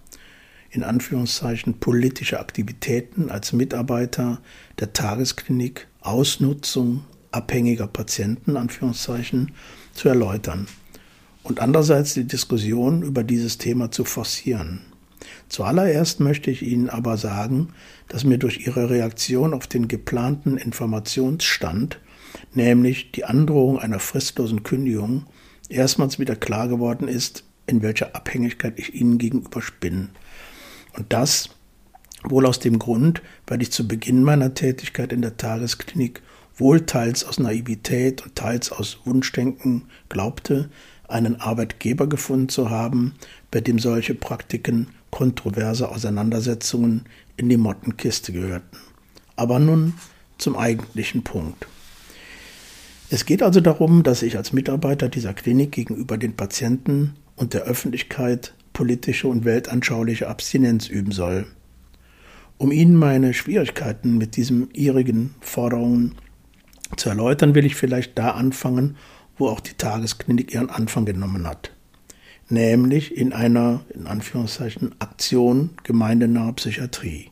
in 0.71 0.83
Anführungszeichen 0.83 1.79
politische 1.79 2.39
Aktivitäten 2.39 3.29
als 3.29 3.53
Mitarbeiter 3.53 4.41
der 4.79 4.93
Tagesklinik, 4.93 5.87
Ausnutzung 6.01 7.03
abhängiger 7.31 7.87
Patienten, 7.87 8.57
Anführungszeichen, 8.57 9.51
zu 9.93 10.09
erläutern 10.09 10.67
und 11.43 11.59
andererseits 11.59 12.13
die 12.13 12.25
Diskussion 12.25 13.03
über 13.03 13.23
dieses 13.23 13.57
Thema 13.57 13.91
zu 13.91 14.03
forcieren. 14.03 14.81
Zuallererst 15.47 16.19
möchte 16.19 16.51
ich 16.51 16.61
Ihnen 16.61 16.89
aber 16.89 17.17
sagen, 17.17 17.69
dass 18.09 18.25
mir 18.25 18.37
durch 18.37 18.67
Ihre 18.67 18.89
Reaktion 18.89 19.53
auf 19.53 19.67
den 19.67 19.87
geplanten 19.87 20.57
Informationsstand, 20.57 21.99
nämlich 22.53 23.11
die 23.11 23.23
Androhung 23.23 23.79
einer 23.79 23.99
fristlosen 23.99 24.63
Kündigung, 24.63 25.25
erstmals 25.69 26.19
wieder 26.19 26.35
klar 26.35 26.67
geworden 26.67 27.07
ist, 27.07 27.45
in 27.67 27.81
welcher 27.81 28.15
Abhängigkeit 28.15 28.73
ich 28.77 28.95
Ihnen 28.95 29.17
gegenüber 29.19 29.61
bin. 29.79 30.09
Und 30.97 31.13
das 31.13 31.51
wohl 32.23 32.45
aus 32.45 32.59
dem 32.59 32.79
Grund, 32.79 33.21
weil 33.47 33.61
ich 33.61 33.71
zu 33.71 33.87
Beginn 33.87 34.23
meiner 34.23 34.53
Tätigkeit 34.53 35.13
in 35.13 35.21
der 35.21 35.37
Tagesklinik 35.37 36.21
wohl 36.57 36.85
teils 36.85 37.23
aus 37.23 37.39
Naivität 37.39 38.23
und 38.23 38.35
teils 38.35 38.71
aus 38.71 38.99
Wunschdenken 39.05 39.85
glaubte, 40.09 40.69
einen 41.07 41.39
Arbeitgeber 41.39 42.07
gefunden 42.07 42.49
zu 42.49 42.69
haben, 42.69 43.13
bei 43.51 43.61
dem 43.61 43.79
solche 43.79 44.13
Praktiken 44.13 44.87
kontroverse 45.19 45.89
Auseinandersetzungen 45.89 47.03
in 47.35 47.49
die 47.49 47.57
Mottenkiste 47.57 48.31
gehörten. 48.31 48.77
Aber 49.35 49.59
nun 49.59 49.95
zum 50.37 50.55
eigentlichen 50.55 51.25
Punkt. 51.25 51.67
Es 53.09 53.25
geht 53.25 53.43
also 53.43 53.59
darum, 53.59 54.03
dass 54.03 54.21
ich 54.21 54.37
als 54.37 54.53
Mitarbeiter 54.53 55.09
dieser 55.09 55.33
Klinik 55.33 55.73
gegenüber 55.73 56.17
den 56.17 56.37
Patienten 56.37 57.15
und 57.35 57.53
der 57.53 57.63
Öffentlichkeit 57.63 58.53
politische 58.71 59.27
und 59.27 59.43
weltanschauliche 59.43 60.29
Abstinenz 60.29 60.87
üben 60.87 61.11
soll. 61.11 61.47
Um 62.57 62.71
Ihnen 62.71 62.95
meine 62.95 63.33
Schwierigkeiten 63.33 64.17
mit 64.17 64.37
diesen 64.37 64.71
ihrigen 64.71 65.35
Forderungen 65.41 66.15
zu 66.95 67.09
erläutern, 67.09 67.55
will 67.55 67.65
ich 67.65 67.75
vielleicht 67.75 68.17
da 68.17 68.31
anfangen, 68.31 68.95
wo 69.37 69.49
auch 69.49 69.59
die 69.59 69.73
Tagesklinik 69.73 70.53
ihren 70.53 70.69
Anfang 70.69 71.03
genommen 71.03 71.45
hat 71.45 71.73
nämlich 72.49 73.15
in 73.15 73.33
einer, 73.33 73.81
in 73.93 74.07
Anführungszeichen, 74.07 74.95
Aktion 74.99 75.71
gemeindenaher 75.83 76.53
Psychiatrie. 76.53 77.31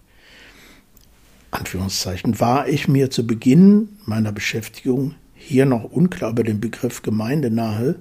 Anführungszeichen, 1.52 2.40
war 2.40 2.68
ich 2.68 2.88
mir 2.88 3.10
zu 3.10 3.26
Beginn 3.26 3.90
meiner 4.06 4.32
Beschäftigung 4.32 5.16
hier 5.34 5.66
noch 5.66 5.84
unklar 5.86 6.32
über 6.32 6.44
den 6.44 6.60
Begriff 6.60 7.02
gemeindenahe, 7.02 7.96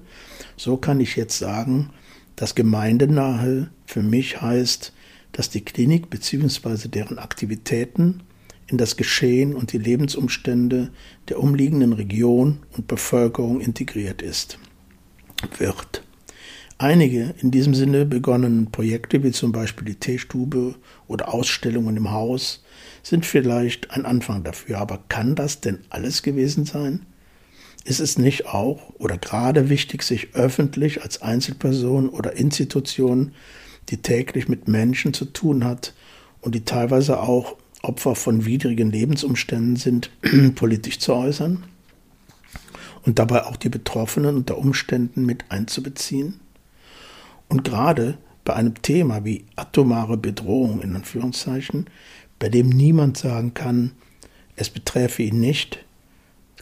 so 0.57 0.77
kann 0.77 1.01
ich 1.01 1.17
jetzt 1.17 1.39
sagen, 1.39 1.91
dass 2.35 2.55
gemeindenahe 2.55 3.71
für 3.87 4.03
mich 4.03 4.41
heißt, 4.43 4.93
dass 5.33 5.51
die 5.51 5.65
Klinik 5.65 6.11
bzw. 6.11 6.89
deren 6.89 7.19
Aktivitäten 7.19 8.23
in 8.67 8.79
das 8.79 8.97
Geschehen 8.97 9.55
und 9.55 9.73
die 9.73 9.79
Lebensumstände 9.79 10.91
der 11.29 11.41
umliegenden 11.41 11.93
Region 11.93 12.59
und 12.77 12.89
Bevölkerung 12.89 13.61
integriert 13.61 14.23
ist, 14.23 14.59
wird. 15.59 16.03
Einige 16.79 17.35
in 17.41 17.51
diesem 17.51 17.75
Sinne 17.75 18.05
begonnenen 18.05 18.71
Projekte, 18.71 19.23
wie 19.23 19.33
zum 19.33 19.51
Beispiel 19.51 19.87
die 19.87 19.95
Teestube 19.95 20.75
oder 21.09 21.33
Ausstellungen 21.33 21.97
im 21.97 22.11
Haus, 22.11 22.63
sind 23.03 23.25
vielleicht 23.25 23.93
ein 23.93 24.05
Anfang 24.05 24.45
dafür. 24.45 24.79
Aber 24.79 25.03
kann 25.09 25.35
das 25.35 25.63
denn 25.63 25.79
alles 25.89 26.23
gewesen 26.23 26.67
sein? 26.67 27.07
Ist 27.87 28.01
es 28.01 28.19
nicht 28.19 28.47
auch 28.47 28.93
oder 28.99 29.17
gerade 29.17 29.71
wichtig, 29.71 30.03
sich 30.03 30.35
öffentlich 30.35 31.03
als 31.03 31.23
Einzelperson 31.23 32.11
oder 32.11 32.37
Institution, 32.37 33.33
die 33.89 33.99
täglich 33.99 34.49
mit 34.49 34.69
Menschen 34.69 35.15
zu 35.15 35.25
tun 35.25 35.65
hat 35.65 35.95
und 36.43 36.55
die 36.55 36.65
teilweise 36.67 37.21
auch 37.21 37.57
Opfer 37.81 38.15
von 38.17 38.45
widrigen 38.45 38.91
Lebensumständen 38.91 39.77
sind, 39.77 40.11
politisch 40.57 40.99
zu 40.99 41.15
äußern 41.15 41.63
und 43.07 43.19
dabei 43.19 43.47
auch 43.47 43.57
die 43.57 43.71
Betroffenen 43.71 44.37
unter 44.37 44.59
Umständen 44.59 45.25
mit 45.25 45.45
einzubeziehen? 45.49 46.41
Und 47.49 47.65
gerade 47.65 48.19
bei 48.45 48.55
einem 48.55 48.81
Thema 48.83 49.25
wie 49.25 49.45
atomare 49.57 50.17
Bedrohung 50.17 50.81
in 50.81 50.95
Anführungszeichen, 50.97 51.87
bei 52.39 52.49
dem 52.49 52.69
niemand 52.69 53.19
sagen 53.19 53.55
kann, 53.55 53.93
es 54.57 54.71
beträfe 54.71 55.23
ihn 55.23 55.41
nicht, 55.41 55.85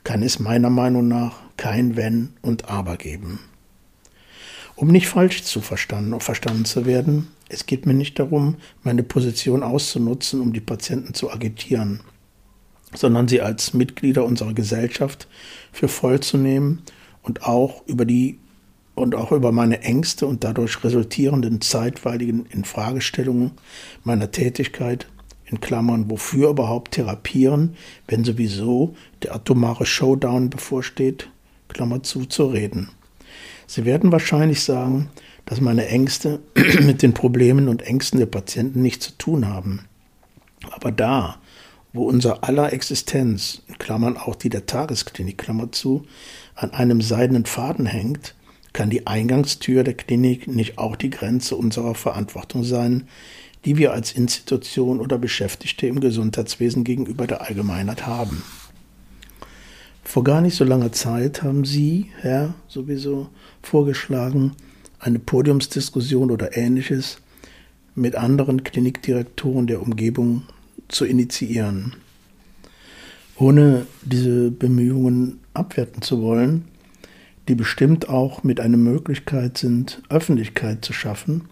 kann 0.03 0.23
es 0.23 0.39
meiner 0.39 0.71
Meinung 0.71 1.09
nach 1.09 1.39
kein 1.57 1.97
Wenn 1.97 2.35
und 2.43 2.69
Aber 2.69 2.97
geben. 2.97 3.41
Um 4.77 4.89
nicht 4.89 5.07
falsch 5.07 5.45
zu 5.45 5.61
verstanden, 5.61 6.19
verstanden 6.21 6.65
zu 6.65 6.85
werden, 6.85 7.29
es 7.49 7.67
geht 7.67 7.87
mir 7.87 7.95
nicht 7.95 8.19
darum, 8.19 8.57
meine 8.83 9.03
Position 9.03 9.63
auszunutzen, 9.63 10.41
um 10.41 10.53
die 10.53 10.61
Patienten 10.61 11.15
zu 11.15 11.31
agitieren, 11.31 12.01
sondern 12.93 13.29
sie 13.29 13.41
als 13.41 13.75
Mitglieder 13.75 14.25
unserer 14.25 14.55
Gesellschaft 14.55 15.29
für 15.73 15.89
voll 15.89 16.21
zu 16.21 16.39
nehmen 16.39 16.83
und 17.23 17.45
auch 17.45 17.87
über 17.87 18.05
die 18.05 18.41
und 18.95 19.15
auch 19.15 19.33
über 19.33 19.53
meine 19.53 19.83
Ängste 19.83 20.27
und 20.27 20.45
dadurch 20.45 20.85
resultierenden 20.85 21.61
zeitweiligen 21.61 22.47
Infragestellungen 22.47 23.53
meiner 24.05 24.31
Tätigkeit 24.31 25.07
in 25.47 25.61
Klammern, 25.61 26.11
wofür 26.11 26.51
überhaupt 26.51 26.93
therapieren, 26.93 27.77
wenn 28.07 28.25
sowieso 28.25 28.95
der 29.23 29.35
atomare 29.35 29.87
Showdown 29.87 30.51
bevorsteht, 30.51 31.29
Klammer 31.69 32.03
zu, 32.03 32.25
zu 32.27 32.47
reden. 32.47 32.91
Sie 33.67 33.85
werden 33.85 34.13
wahrscheinlich 34.13 34.63
sagen, 34.63 35.11
dass 35.45 35.61
meine 35.61 35.87
Ängste 35.89 36.41
mit 36.81 37.03
den 37.03 37.15
Problemen 37.15 37.69
und 37.69 37.83
Ängsten 37.83 38.19
der 38.19 38.27
Patienten 38.27 38.83
nichts 38.83 39.07
zu 39.07 39.19
tun 39.19 39.49
haben. 39.49 39.81
Aber 40.71 40.93
da, 40.93 41.37
wo 41.93 42.05
unser 42.05 42.45
aller 42.45 42.73
Existenz, 42.73 43.63
in 43.67 43.79
Klammern 43.79 44.17
auch 44.17 44.35
die 44.35 44.49
der 44.49 44.67
Tagesklinik, 44.67 45.39
Klammer 45.39 45.73
zu, 45.73 46.05
an 46.55 46.73
einem 46.73 47.03
seidenen 47.03 47.45
Faden 47.45 47.87
hängt, 47.87 48.35
kann 48.75 48.91
die 48.91 49.07
Eingangstür 49.07 49.85
der 49.85 49.95
Klinik 49.95 50.47
nicht 50.49 50.77
auch 50.77 50.97
die 50.97 51.09
Grenze 51.09 51.57
unserer 51.57 51.95
Verantwortung 51.95 52.65
sein, 52.65 53.09
die 53.65 53.79
wir 53.79 53.95
als 53.95 54.13
Institution 54.13 55.01
oder 55.01 55.17
Beschäftigte 55.17 55.87
im 55.87 56.01
Gesundheitswesen 56.01 56.85
gegenüber 56.85 57.27
der 57.27 57.41
Allgemeinheit 57.41 58.07
haben. 58.07 58.43
Vor 60.03 60.25
gar 60.25 60.43
nicht 60.43 60.57
so 60.57 60.65
langer 60.65 60.93
Zeit 60.93 61.43
haben 61.43 61.65
Sie, 61.65 62.11
Herr, 62.21 62.55
sowieso 62.69 63.29
vorgeschlagen, 63.63 64.53
eine 64.99 65.19
Podiumsdiskussion 65.19 66.31
oder 66.31 66.57
ähnliches 66.57 67.19
mit 67.95 68.17
anderen 68.17 68.65
Klinikdirektoren 68.65 69.67
der 69.67 69.81
Umgebung 69.81 70.43
zu 70.89 71.05
initiieren. 71.05 71.95
Ohne 73.37 73.87
diese 74.03 74.51
Bemühungen 74.51 75.41
abwerten 75.55 76.03
zu 76.03 76.21
wollen, 76.21 76.65
die 77.49 77.55
bestimmt 77.55 78.09
auch 78.09 78.43
mit 78.43 78.61
einer 78.61 78.77
Möglichkeit 78.77 79.59
sind, 79.59 80.03
Öffentlichkeit 80.09 80.85
zu 80.85 80.93
schaffen, 80.93 81.49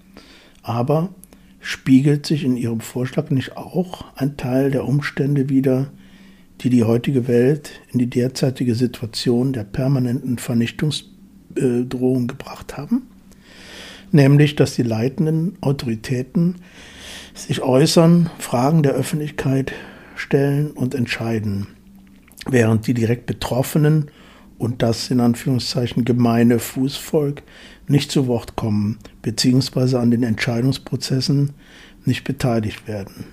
aber 0.63 1.11
spiegelt 1.61 2.27
sich 2.27 2.45
in 2.45 2.57
Ihrem 2.57 2.81
Vorschlag 2.81 3.31
nicht 3.31 3.57
auch 3.57 4.05
ein 4.17 4.37
Teil 4.37 4.71
der 4.71 4.87
Umstände 4.87 5.49
wider, 5.49 5.91
die 6.61 6.71
die 6.71 6.85
heutige 6.85 7.29
Welt 7.29 7.81
in 7.93 7.99
die 7.99 8.11
derzeitige 8.11 8.75
Situation 8.75 9.53
der 9.53 9.65
permanenten 9.65 10.39
Vernichtungsdrohung 10.39 12.27
gebracht 12.27 12.77
haben? 12.77 13.03
Nämlich, 14.11 14.57
dass 14.57 14.75
die 14.75 14.83
leitenden 14.83 15.57
Autoritäten 15.61 16.57
sich 17.35 17.63
äußern, 17.63 18.31
Fragen 18.39 18.83
der 18.83 18.93
Öffentlichkeit 18.93 19.73
stellen 20.17 20.71
und 20.71 20.95
entscheiden, 20.95 21.69
während 22.47 22.87
die 22.87 22.95
direkt 22.95 23.27
Betroffenen 23.27 24.11
und 24.63 24.81
das 24.81 25.11
in 25.11 25.19
Anführungszeichen 25.19 26.05
gemeine 26.05 26.61
Fußvolk 26.61 27.43
nicht 27.89 28.13
zu 28.13 28.29
Wort 28.29 28.55
kommen 28.55 29.01
bzw. 29.23 29.97
an 29.97 30.13
den 30.13 30.23
Entscheidungsprozessen 30.23 31.51
nicht 32.05 32.23
beteiligt 32.23 32.87
werden. 32.87 33.25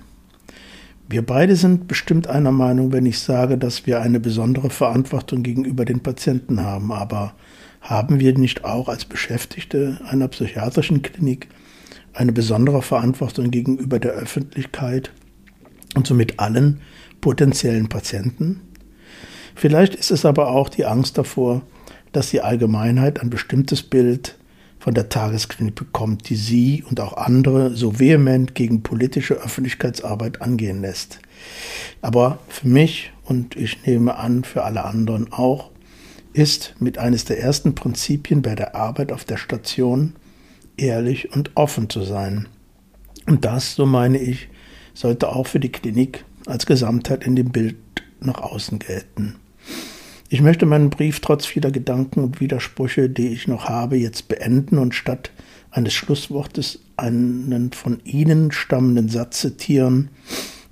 Wir 1.08 1.24
beide 1.24 1.54
sind 1.54 1.86
bestimmt 1.86 2.26
einer 2.26 2.50
Meinung, 2.50 2.92
wenn 2.92 3.06
ich 3.06 3.20
sage, 3.20 3.58
dass 3.58 3.86
wir 3.86 4.00
eine 4.00 4.18
besondere 4.18 4.70
Verantwortung 4.70 5.44
gegenüber 5.44 5.84
den 5.84 6.00
Patienten 6.00 6.62
haben. 6.62 6.90
Aber 6.90 7.34
haben 7.80 8.18
wir 8.18 8.36
nicht 8.36 8.64
auch 8.64 8.88
als 8.88 9.04
Beschäftigte 9.04 10.00
einer 10.08 10.26
psychiatrischen 10.26 11.02
Klinik 11.02 11.46
eine 12.12 12.32
besondere 12.32 12.82
Verantwortung 12.82 13.52
gegenüber 13.52 14.00
der 14.00 14.12
Öffentlichkeit 14.12 15.12
und 15.94 16.08
somit 16.08 16.40
allen 16.40 16.80
potenziellen 17.20 17.88
Patienten? 17.88 18.62
Vielleicht 19.60 19.94
ist 19.94 20.10
es 20.10 20.24
aber 20.24 20.48
auch 20.52 20.70
die 20.70 20.86
Angst 20.86 21.18
davor, 21.18 21.60
dass 22.12 22.30
die 22.30 22.40
Allgemeinheit 22.40 23.20
ein 23.20 23.28
bestimmtes 23.28 23.82
Bild 23.82 24.38
von 24.78 24.94
der 24.94 25.10
Tagesklinik 25.10 25.74
bekommt, 25.74 26.30
die 26.30 26.36
sie 26.36 26.82
und 26.88 26.98
auch 26.98 27.18
andere 27.18 27.76
so 27.76 28.00
vehement 28.00 28.54
gegen 28.54 28.82
politische 28.82 29.34
Öffentlichkeitsarbeit 29.34 30.40
angehen 30.40 30.80
lässt. 30.80 31.20
Aber 32.00 32.38
für 32.48 32.68
mich 32.68 33.12
und 33.24 33.54
ich 33.54 33.84
nehme 33.84 34.16
an 34.16 34.44
für 34.44 34.64
alle 34.64 34.82
anderen 34.86 35.30
auch, 35.30 35.68
ist 36.32 36.74
mit 36.78 36.96
eines 36.96 37.26
der 37.26 37.38
ersten 37.38 37.74
Prinzipien 37.74 38.40
bei 38.40 38.54
der 38.54 38.74
Arbeit 38.74 39.12
auf 39.12 39.26
der 39.26 39.36
Station 39.36 40.14
ehrlich 40.78 41.34
und 41.34 41.50
offen 41.54 41.90
zu 41.90 42.00
sein. 42.00 42.48
Und 43.26 43.44
das, 43.44 43.74
so 43.74 43.84
meine 43.84 44.16
ich, 44.16 44.48
sollte 44.94 45.28
auch 45.28 45.46
für 45.46 45.60
die 45.60 45.70
Klinik 45.70 46.24
als 46.46 46.64
Gesamtheit 46.64 47.26
in 47.26 47.36
dem 47.36 47.50
Bild 47.50 47.76
nach 48.20 48.40
außen 48.40 48.78
gelten. 48.78 49.36
Ich 50.28 50.40
möchte 50.40 50.64
meinen 50.64 50.90
Brief 50.90 51.20
trotz 51.20 51.44
vieler 51.44 51.72
Gedanken 51.72 52.20
und 52.20 52.40
Widersprüche, 52.40 53.10
die 53.10 53.28
ich 53.28 53.48
noch 53.48 53.64
habe, 53.68 53.96
jetzt 53.96 54.28
beenden 54.28 54.78
und 54.78 54.94
statt 54.94 55.32
eines 55.72 55.92
Schlusswortes 55.92 56.80
einen 56.96 57.72
von 57.72 58.00
Ihnen 58.04 58.52
stammenden 58.52 59.08
Satz 59.08 59.40
zitieren, 59.40 60.10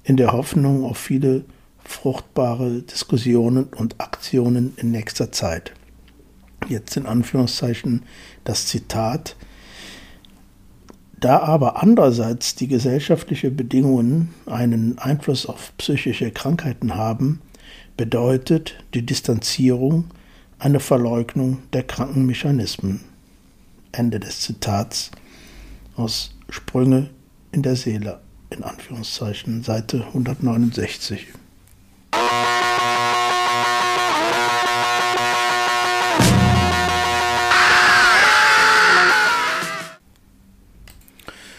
in 0.04 0.16
der 0.16 0.32
Hoffnung 0.32 0.84
auf 0.84 0.98
viele 0.98 1.44
fruchtbare 1.84 2.82
Diskussionen 2.82 3.64
und 3.64 4.00
Aktionen 4.00 4.74
in 4.76 4.90
nächster 4.90 5.32
Zeit. 5.32 5.72
Jetzt 6.68 6.96
in 6.96 7.06
Anführungszeichen 7.06 8.02
das 8.44 8.66
Zitat. 8.66 9.36
Da 11.18 11.40
aber 11.40 11.82
andererseits 11.82 12.54
die 12.54 12.68
gesellschaftlichen 12.68 13.56
Bedingungen 13.56 14.34
einen 14.46 14.98
Einfluss 14.98 15.46
auf 15.46 15.72
psychische 15.78 16.30
Krankheiten 16.30 16.94
haben, 16.94 17.40
bedeutet 17.98 18.76
die 18.94 19.04
Distanzierung 19.04 20.04
eine 20.60 20.78
Verleugnung 20.80 21.58
der 21.72 21.82
kranken 21.82 22.24
Mechanismen. 22.26 23.00
Ende 23.90 24.20
des 24.20 24.40
Zitats 24.40 25.10
aus 25.96 26.32
Sprünge 26.48 27.10
in 27.50 27.62
der 27.62 27.74
Seele, 27.74 28.20
in 28.50 28.62
Anführungszeichen, 28.62 29.64
Seite 29.64 30.06
169. 30.06 31.26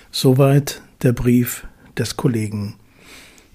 Soweit 0.10 0.82
der 1.04 1.12
Brief 1.12 1.67
des 1.97 2.15
Kollegen. 2.15 2.75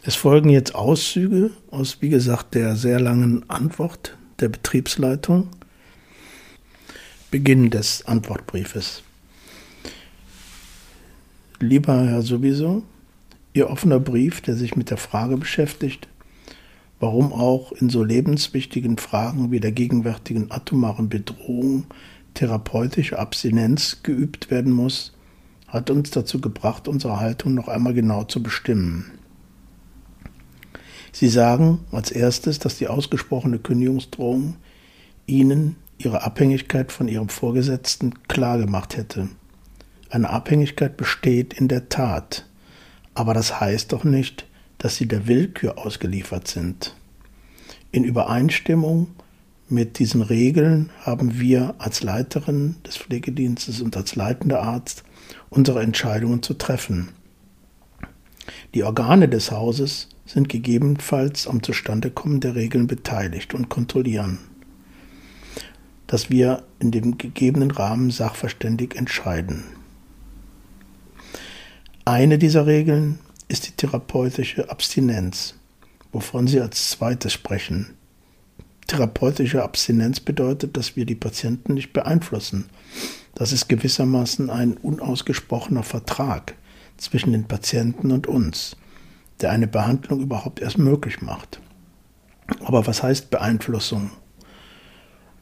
Es 0.06 0.16
folgen 0.16 0.50
jetzt 0.50 0.74
Auszüge 0.74 1.50
aus, 1.70 2.02
wie 2.02 2.10
gesagt, 2.10 2.54
der 2.54 2.76
sehr 2.76 3.00
langen 3.00 3.48
Antwort 3.48 4.18
der 4.38 4.50
Betriebsleitung. 4.50 5.48
Beginn 7.30 7.70
des 7.70 8.04
Antwortbriefes. 8.04 9.02
Lieber 11.58 12.04
Herr 12.04 12.20
Sowieso, 12.20 12.82
Ihr 13.54 13.70
offener 13.70 13.98
Brief, 13.98 14.42
der 14.42 14.56
sich 14.56 14.76
mit 14.76 14.90
der 14.90 14.98
Frage 14.98 15.38
beschäftigt, 15.38 16.06
warum 17.00 17.32
auch 17.32 17.72
in 17.72 17.88
so 17.88 18.04
lebenswichtigen 18.04 18.98
Fragen 18.98 19.52
wie 19.52 19.60
der 19.60 19.72
gegenwärtigen 19.72 20.50
atomaren 20.50 21.08
Bedrohung 21.08 21.86
therapeutische 22.34 23.18
Abstinenz 23.18 24.02
geübt 24.02 24.50
werden 24.50 24.72
muss, 24.72 25.14
hat 25.66 25.88
uns 25.88 26.10
dazu 26.10 26.42
gebracht, 26.42 26.88
unsere 26.88 27.20
Haltung 27.20 27.54
noch 27.54 27.68
einmal 27.68 27.94
genau 27.94 28.24
zu 28.24 28.42
bestimmen. 28.42 29.10
Sie 31.14 31.28
sagen 31.28 31.78
als 31.92 32.10
erstes, 32.10 32.58
dass 32.58 32.76
die 32.76 32.88
ausgesprochene 32.88 33.60
Kündigungsdrohung 33.60 34.56
Ihnen 35.26 35.76
Ihre 35.96 36.24
Abhängigkeit 36.24 36.90
von 36.90 37.06
Ihrem 37.06 37.28
Vorgesetzten 37.28 38.14
klargemacht 38.26 38.96
hätte. 38.96 39.28
Eine 40.10 40.30
Abhängigkeit 40.30 40.96
besteht 40.96 41.54
in 41.54 41.68
der 41.68 41.88
Tat, 41.88 42.46
aber 43.14 43.32
das 43.32 43.60
heißt 43.60 43.92
doch 43.92 44.02
nicht, 44.02 44.46
dass 44.78 44.96
Sie 44.96 45.06
der 45.06 45.28
Willkür 45.28 45.78
ausgeliefert 45.78 46.48
sind. 46.48 46.96
In 47.92 48.02
Übereinstimmung 48.02 49.06
mit 49.68 50.00
diesen 50.00 50.20
Regeln 50.20 50.90
haben 51.02 51.38
wir 51.38 51.76
als 51.78 52.02
Leiterin 52.02 52.74
des 52.84 52.96
Pflegedienstes 52.96 53.80
und 53.80 53.96
als 53.96 54.16
leitender 54.16 54.64
Arzt 54.64 55.04
unsere 55.48 55.80
Entscheidungen 55.80 56.42
zu 56.42 56.54
treffen. 56.54 57.10
Die 58.74 58.82
Organe 58.82 59.28
des 59.28 59.52
Hauses 59.52 60.08
sind 60.34 60.48
gegebenenfalls 60.48 61.46
am 61.46 61.62
Zustandekommen 61.62 62.40
der 62.40 62.56
Regeln 62.56 62.88
beteiligt 62.88 63.54
und 63.54 63.68
kontrollieren, 63.68 64.40
dass 66.08 66.28
wir 66.28 66.64
in 66.80 66.90
dem 66.90 67.18
gegebenen 67.18 67.70
Rahmen 67.70 68.10
sachverständig 68.10 68.96
entscheiden. 68.96 69.62
Eine 72.04 72.36
dieser 72.36 72.66
Regeln 72.66 73.20
ist 73.46 73.68
die 73.68 73.72
therapeutische 73.72 74.70
Abstinenz, 74.70 75.54
wovon 76.10 76.48
Sie 76.48 76.60
als 76.60 76.90
zweites 76.90 77.32
sprechen. 77.32 77.94
Therapeutische 78.88 79.62
Abstinenz 79.62 80.18
bedeutet, 80.18 80.76
dass 80.76 80.96
wir 80.96 81.06
die 81.06 81.14
Patienten 81.14 81.74
nicht 81.74 81.92
beeinflussen. 81.92 82.66
Das 83.36 83.52
ist 83.52 83.68
gewissermaßen 83.68 84.50
ein 84.50 84.74
unausgesprochener 84.74 85.84
Vertrag 85.84 86.54
zwischen 86.96 87.32
den 87.32 87.44
Patienten 87.44 88.10
und 88.10 88.26
uns, 88.26 88.76
der 89.40 89.50
eine 89.50 89.66
Behandlung 89.66 90.20
überhaupt 90.20 90.60
erst 90.60 90.78
möglich 90.78 91.22
macht. 91.22 91.60
Aber 92.64 92.86
was 92.86 93.02
heißt 93.02 93.30
Beeinflussung? 93.30 94.10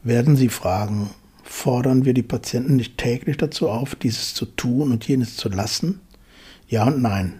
Werden 0.03 0.35
Sie 0.35 0.49
fragen, 0.49 1.09
fordern 1.43 2.05
wir 2.05 2.13
die 2.13 2.23
Patienten 2.23 2.75
nicht 2.75 2.97
täglich 2.97 3.37
dazu 3.37 3.69
auf, 3.69 3.95
dieses 3.95 4.33
zu 4.33 4.45
tun 4.45 4.91
und 4.91 5.07
jenes 5.07 5.37
zu 5.37 5.49
lassen? 5.49 6.01
Ja 6.67 6.85
und 6.85 7.01
nein. 7.01 7.39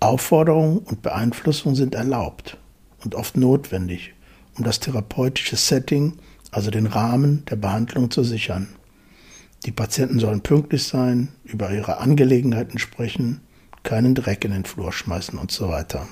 Aufforderung 0.00 0.78
und 0.78 1.02
Beeinflussung 1.02 1.74
sind 1.74 1.94
erlaubt 1.94 2.56
und 3.04 3.14
oft 3.14 3.36
notwendig, 3.36 4.14
um 4.56 4.64
das 4.64 4.80
therapeutische 4.80 5.56
Setting, 5.56 6.14
also 6.50 6.70
den 6.70 6.86
Rahmen 6.86 7.44
der 7.50 7.56
Behandlung 7.56 8.10
zu 8.10 8.24
sichern. 8.24 8.68
Die 9.66 9.72
Patienten 9.72 10.18
sollen 10.18 10.40
pünktlich 10.40 10.84
sein, 10.84 11.28
über 11.44 11.70
ihre 11.70 11.98
Angelegenheiten 11.98 12.78
sprechen, 12.78 13.42
keinen 13.82 14.14
Dreck 14.14 14.44
in 14.44 14.52
den 14.52 14.64
Flur 14.64 14.92
schmeißen 14.92 15.38
und 15.38 15.50
so 15.50 15.68
weiter. 15.68 16.06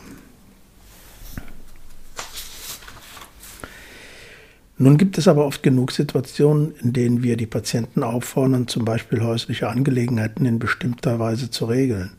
Nun 4.80 4.96
gibt 4.96 5.18
es 5.18 5.26
aber 5.26 5.44
oft 5.44 5.64
genug 5.64 5.90
Situationen, 5.90 6.72
in 6.80 6.92
denen 6.92 7.24
wir 7.24 7.36
die 7.36 7.46
Patienten 7.46 8.04
auffordern, 8.04 8.68
zum 8.68 8.84
Beispiel 8.84 9.22
häusliche 9.22 9.68
Angelegenheiten 9.68 10.46
in 10.46 10.60
bestimmter 10.60 11.18
Weise 11.18 11.50
zu 11.50 11.64
regeln. 11.64 12.12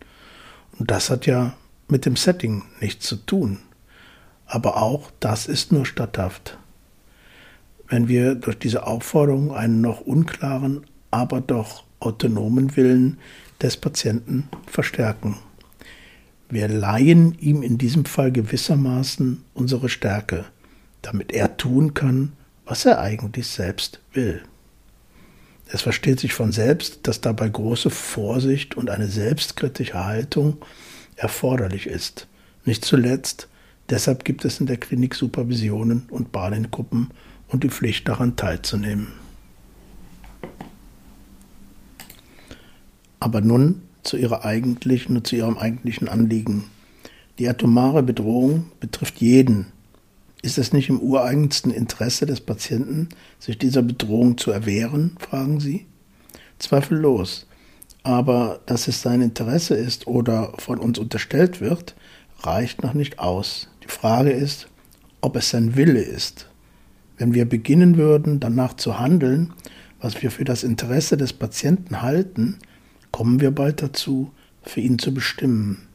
Und 0.77 0.91
das 0.91 1.09
hat 1.09 1.25
ja 1.25 1.53
mit 1.87 2.05
dem 2.05 2.17
Setting 2.17 2.63
nichts 2.81 3.05
zu 3.05 3.15
tun. 3.15 3.59
Aber 4.45 4.81
auch 4.81 5.09
das 5.21 5.47
ist 5.47 5.71
nur 5.71 5.85
statthaft. 5.85 6.57
Wenn 7.87 8.09
wir 8.09 8.35
durch 8.35 8.59
diese 8.59 8.85
Aufforderung 8.85 9.53
einen 9.53 9.79
noch 9.79 10.01
unklaren, 10.01 10.85
aber 11.11 11.39
doch 11.39 11.83
autonomen 12.01 12.75
Willen 12.75 13.19
des 13.61 13.77
Patienten 13.77 14.49
verstärken. 14.67 15.37
Wir 16.49 16.67
leihen 16.67 17.37
ihm 17.39 17.61
in 17.61 17.77
diesem 17.77 18.05
Fall 18.05 18.31
gewissermaßen 18.31 19.43
unsere 19.53 19.89
Stärke, 19.89 20.45
damit 21.01 21.31
er 21.31 21.57
tun 21.57 21.93
kann, 21.93 22.33
was 22.65 22.85
er 22.85 22.99
eigentlich 22.99 23.47
selbst 23.47 23.99
will. 24.13 24.41
Es 25.71 25.83
versteht 25.83 26.19
sich 26.19 26.33
von 26.33 26.51
selbst, 26.51 27.01
dass 27.03 27.21
dabei 27.21 27.49
große 27.49 27.91
Vorsicht 27.91 28.75
und 28.75 28.89
eine 28.89 29.07
selbstkritische 29.07 30.03
Haltung 30.03 30.57
erforderlich 31.15 31.85
ist. 31.85 32.27
Nicht 32.65 32.83
zuletzt, 32.83 33.47
Deshalb 33.89 34.23
gibt 34.23 34.45
es 34.45 34.59
in 34.59 34.67
der 34.67 34.77
Klinik 34.77 35.15
Supervisionen 35.15 36.07
und 36.11 36.31
Badengruppen 36.31 37.09
und 37.47 37.63
die 37.63 37.69
Pflicht 37.69 38.07
daran 38.07 38.35
teilzunehmen. 38.35 39.07
Aber 43.19 43.41
nun 43.41 43.81
zu, 44.03 44.17
ihrer 44.17 44.45
eigentlichen 44.45 45.23
zu 45.23 45.35
ihrem 45.35 45.57
eigentlichen 45.57 46.07
Anliegen. 46.07 46.65
Die 47.37 47.47
atomare 47.47 48.03
Bedrohung 48.03 48.65
betrifft 48.79 49.21
jeden. 49.21 49.67
Ist 50.41 50.57
es 50.57 50.71
nicht 50.71 50.89
im 50.89 50.99
ureigensten 50.99 51.71
Interesse 51.71 52.25
des 52.25 52.41
Patienten, 52.41 53.09
sich 53.39 53.57
dieser 53.57 53.81
Bedrohung 53.81 54.37
zu 54.37 54.51
erwehren, 54.51 55.17
fragen 55.19 55.59
Sie? 55.59 55.85
Zweifellos. 56.59 57.45
Aber 58.03 58.61
dass 58.65 58.87
es 58.87 59.01
sein 59.01 59.21
Interesse 59.21 59.75
ist 59.75 60.07
oder 60.07 60.53
von 60.57 60.79
uns 60.79 60.97
unterstellt 60.97 61.59
wird, 61.59 61.95
reicht 62.39 62.83
noch 62.83 62.93
nicht 62.93 63.19
aus. 63.19 63.67
Die 63.83 63.89
Frage 63.89 64.31
ist, 64.31 64.67
ob 65.21 65.35
es 65.35 65.49
sein 65.49 65.75
Wille 65.75 66.01
ist. 66.01 66.47
Wenn 67.17 67.33
wir 67.33 67.43
beginnen 67.43 67.97
würden, 67.97 68.39
danach 68.39 68.75
zu 68.75 68.97
handeln, 68.99 69.53
was 69.99 70.21
wir 70.21 70.31
für 70.31 70.45
das 70.45 70.63
Interesse 70.63 71.17
des 71.17 71.33
Patienten 71.33 72.01
halten, 72.01 72.59
kommen 73.11 73.39
wir 73.39 73.51
bald 73.51 73.81
dazu, 73.81 74.31
für 74.63 74.81
ihn 74.81 74.99
zu 74.99 75.13
bestimmen. 75.13 75.87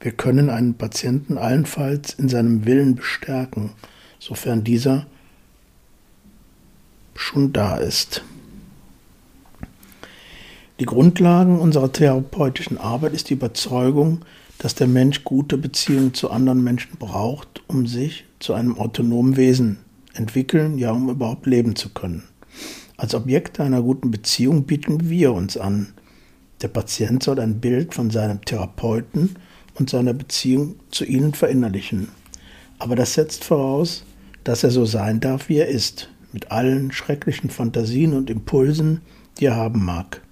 Wir 0.00 0.12
können 0.12 0.50
einen 0.50 0.74
Patienten 0.74 1.38
allenfalls 1.38 2.14
in 2.14 2.28
seinem 2.28 2.64
Willen 2.64 2.96
bestärken, 2.96 3.70
sofern 4.18 4.64
dieser 4.64 5.06
schon 7.14 7.52
da 7.52 7.76
ist. 7.76 8.22
Die 10.80 10.86
Grundlagen 10.86 11.58
unserer 11.58 11.92
therapeutischen 11.92 12.78
Arbeit 12.78 13.12
ist 13.12 13.28
die 13.28 13.34
Überzeugung, 13.34 14.24
dass 14.56 14.74
der 14.74 14.86
Mensch 14.86 15.24
gute 15.24 15.58
Beziehungen 15.58 16.14
zu 16.14 16.30
anderen 16.30 16.64
Menschen 16.64 16.96
braucht, 16.98 17.62
um 17.66 17.86
sich 17.86 18.24
zu 18.38 18.54
einem 18.54 18.78
autonomen 18.78 19.36
Wesen 19.36 19.78
entwickeln, 20.14 20.78
ja, 20.78 20.92
um 20.92 21.10
überhaupt 21.10 21.46
leben 21.46 21.76
zu 21.76 21.90
können. 21.90 22.22
Als 22.96 23.14
Objekte 23.14 23.62
einer 23.62 23.82
guten 23.82 24.10
Beziehung 24.10 24.64
bieten 24.64 25.08
wir 25.08 25.32
uns 25.32 25.56
an. 25.56 25.88
Der 26.62 26.68
Patient 26.68 27.22
soll 27.22 27.40
ein 27.40 27.60
Bild 27.60 27.94
von 27.94 28.10
seinem 28.10 28.44
Therapeuten 28.44 29.36
und 29.78 29.88
seiner 29.88 30.12
Beziehung 30.12 30.76
zu 30.90 31.04
ihnen 31.04 31.32
verinnerlichen. 31.32 32.08
Aber 32.78 32.96
das 32.96 33.14
setzt 33.14 33.44
voraus, 33.44 34.04
dass 34.44 34.64
er 34.64 34.70
so 34.70 34.84
sein 34.84 35.20
darf, 35.20 35.48
wie 35.48 35.58
er 35.58 35.68
ist, 35.68 36.10
mit 36.32 36.50
allen 36.50 36.92
schrecklichen 36.92 37.50
Fantasien 37.50 38.14
und 38.14 38.30
Impulsen, 38.30 39.00
die 39.38 39.46
er 39.46 39.56
haben 39.56 39.84
mag. 39.84 40.22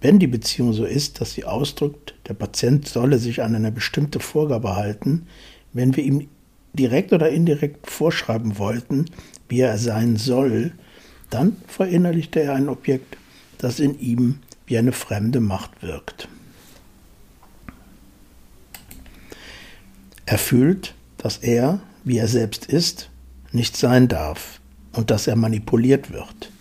Wenn 0.00 0.18
die 0.18 0.26
Beziehung 0.26 0.72
so 0.72 0.84
ist, 0.84 1.20
dass 1.20 1.32
sie 1.32 1.44
ausdrückt, 1.44 2.14
der 2.28 2.34
Patient 2.34 2.88
solle 2.88 3.18
sich 3.18 3.42
an 3.42 3.54
eine 3.54 3.72
bestimmte 3.72 4.20
Vorgabe 4.20 4.76
halten, 4.76 5.26
wenn 5.72 5.96
wir 5.96 6.04
ihm 6.04 6.28
direkt 6.72 7.12
oder 7.12 7.30
indirekt 7.30 7.90
vorschreiben 7.90 8.58
wollten, 8.58 9.06
wie 9.48 9.60
er 9.60 9.76
sein 9.78 10.16
soll, 10.16 10.72
dann 11.28 11.56
verinnerlichte 11.66 12.40
er 12.40 12.54
ein 12.54 12.68
Objekt, 12.68 13.16
das 13.58 13.80
in 13.80 13.98
ihm 13.98 14.38
wie 14.70 14.78
eine 14.78 14.92
fremde 14.92 15.40
Macht 15.40 15.82
wirkt. 15.82 16.28
Er 20.26 20.38
fühlt, 20.38 20.94
dass 21.18 21.38
er, 21.38 21.80
wie 22.04 22.18
er 22.18 22.28
selbst 22.28 22.66
ist, 22.66 23.10
nicht 23.50 23.76
sein 23.76 24.06
darf 24.06 24.60
und 24.92 25.10
dass 25.10 25.26
er 25.26 25.34
manipuliert 25.34 26.12
wird. 26.12 26.52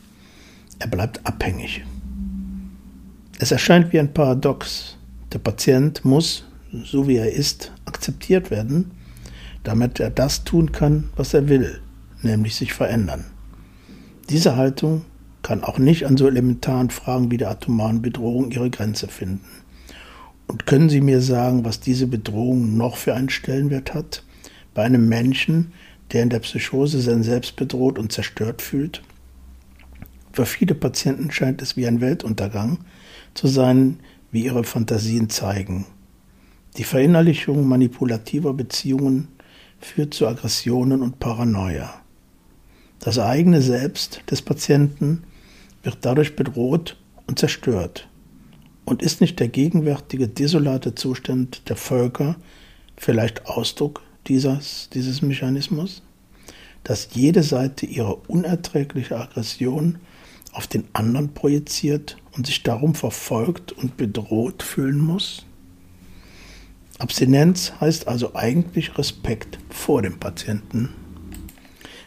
Er 0.80 0.88
bleibt 0.88 1.24
abhängig. 1.24 1.86
Es 3.38 3.52
erscheint 3.52 3.94
wie 3.94 4.00
ein 4.00 4.12
Paradox. 4.12 4.98
Der 5.32 5.38
Patient 5.38 6.04
muss, 6.04 6.46
so 6.72 7.08
wie 7.08 7.18
er 7.18 7.32
ist, 7.32 7.72
akzeptiert 7.86 8.50
werden, 8.50 8.90
damit 9.64 10.00
er 10.00 10.10
das 10.10 10.44
tun 10.44 10.72
kann, 10.72 11.12
was 11.16 11.36
er 11.36 11.48
will, 11.48 11.80
nämlich 12.24 12.56
sich 12.56 12.74
verändern. 12.74 13.26
Diese 14.30 14.56
Haltung 14.56 15.06
kann 15.42 15.64
auch 15.64 15.78
nicht 15.78 16.06
an 16.06 16.18
so 16.18 16.28
elementaren 16.28 16.90
Fragen 16.90 17.32
wie 17.32 17.38
der 17.38 17.52
atomaren 17.52 18.02
Bedrohung 18.02 18.52
ihre 18.52 18.70
Grenze 18.70 19.08
finden. 19.08 19.46
Und 20.48 20.66
können 20.66 20.90
Sie 20.90 21.02
mir 21.02 21.22
sagen, 21.22 21.64
was 21.64 21.80
diese 21.80 22.08
Bedrohung 22.08 22.76
noch 22.76 22.98
für 22.98 23.14
einen 23.14 23.30
Stellenwert 23.30 23.94
hat? 23.94 24.24
Bei 24.74 24.84
einem 24.84 25.08
Menschen, 25.08 25.74
der 26.12 26.24
in 26.24 26.30
der 26.30 26.40
Psychose 26.40 27.02
sein 27.02 27.24
Selbst 27.24 27.56
bedroht 27.56 28.00
und 28.00 28.12
zerstört 28.12 28.62
fühlt? 28.62 29.04
Für 30.34 30.46
viele 30.46 30.76
Patienten 30.76 31.32
scheint 31.32 31.62
es 31.62 31.78
wie 31.78 31.88
ein 31.88 32.02
Weltuntergang 32.02 32.80
zu 33.34 33.48
sein, 33.48 34.00
wie 34.32 34.46
ihre 34.46 34.64
Fantasien 34.64 35.30
zeigen. 35.30 35.86
Die 36.78 36.84
Verinnerlichung 36.84 37.68
manipulativer 37.68 38.54
Beziehungen 38.54 39.28
führt 39.80 40.14
zu 40.14 40.28
Aggressionen 40.28 41.02
und 41.02 41.20
Paranoia. 41.20 41.94
Das 43.00 43.18
eigene 43.18 43.62
Selbst 43.62 44.22
des 44.30 44.42
Patienten 44.42 45.24
wird 45.84 45.98
dadurch 46.02 46.36
bedroht 46.36 46.98
und 47.28 47.40
zerstört. 47.40 48.08
Und 48.86 49.02
ist 49.02 49.22
nicht 49.22 49.40
der 49.40 49.48
gegenwärtige 49.48 50.28
desolate 50.28 50.96
Zustand 50.96 51.70
der 51.70 51.76
Völker 51.76 52.36
vielleicht 52.98 53.46
Ausdruck 53.46 54.02
dieses, 54.28 54.90
dieses 54.94 55.22
Mechanismus? 55.22 56.02
Dass 56.84 57.10
jede 57.14 57.44
Seite 57.44 57.86
ihre 57.86 58.16
unerträgliche 58.16 59.20
Aggression 59.20 60.00
auf 60.54 60.66
den 60.66 60.86
anderen 60.94 61.34
projiziert 61.34 62.18
und 62.32 62.48
sich 62.48 62.64
darum 62.64 62.96
verfolgt 62.96 63.72
und 63.72 63.98
bedroht 63.98 64.64
fühlen 64.64 65.00
muss? 65.00 65.46
Abstinenz 66.98 67.74
heißt 67.80 68.08
also 68.08 68.36
eigentlich 68.36 68.98
Respekt 68.98 69.60
vor 69.70 70.02
dem 70.02 70.20
Patienten. 70.20 70.90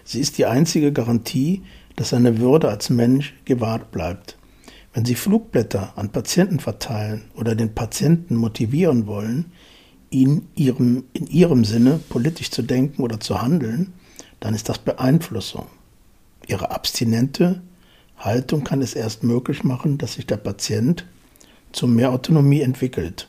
Sie 0.04 0.20
ist 0.20 0.36
die 0.36 0.46
einzige 0.46 0.92
Garantie, 0.92 1.62
dass 1.96 2.10
seine 2.10 2.38
Würde 2.38 2.68
als 2.68 2.90
Mensch 2.90 3.34
gewahrt 3.44 3.90
bleibt. 3.90 4.36
Wenn 4.94 5.04
Sie 5.04 5.14
Flugblätter 5.14 5.92
an 5.96 6.10
Patienten 6.10 6.60
verteilen 6.60 7.22
oder 7.34 7.54
den 7.54 7.74
Patienten 7.74 8.36
motivieren 8.36 9.06
wollen, 9.06 9.52
ihn 10.10 10.48
ihrem, 10.54 11.04
in 11.14 11.26
ihrem 11.26 11.64
Sinne 11.64 11.98
politisch 12.08 12.50
zu 12.50 12.62
denken 12.62 13.02
oder 13.02 13.18
zu 13.18 13.40
handeln, 13.40 13.94
dann 14.40 14.54
ist 14.54 14.68
das 14.68 14.78
Beeinflussung. 14.78 15.66
Ihre 16.46 16.70
abstinente 16.70 17.62
Haltung 18.18 18.64
kann 18.64 18.82
es 18.82 18.94
erst 18.94 19.24
möglich 19.24 19.64
machen, 19.64 19.98
dass 19.98 20.14
sich 20.14 20.26
der 20.26 20.36
Patient 20.36 21.06
zu 21.72 21.86
mehr 21.86 22.12
Autonomie 22.12 22.60
entwickelt, 22.60 23.28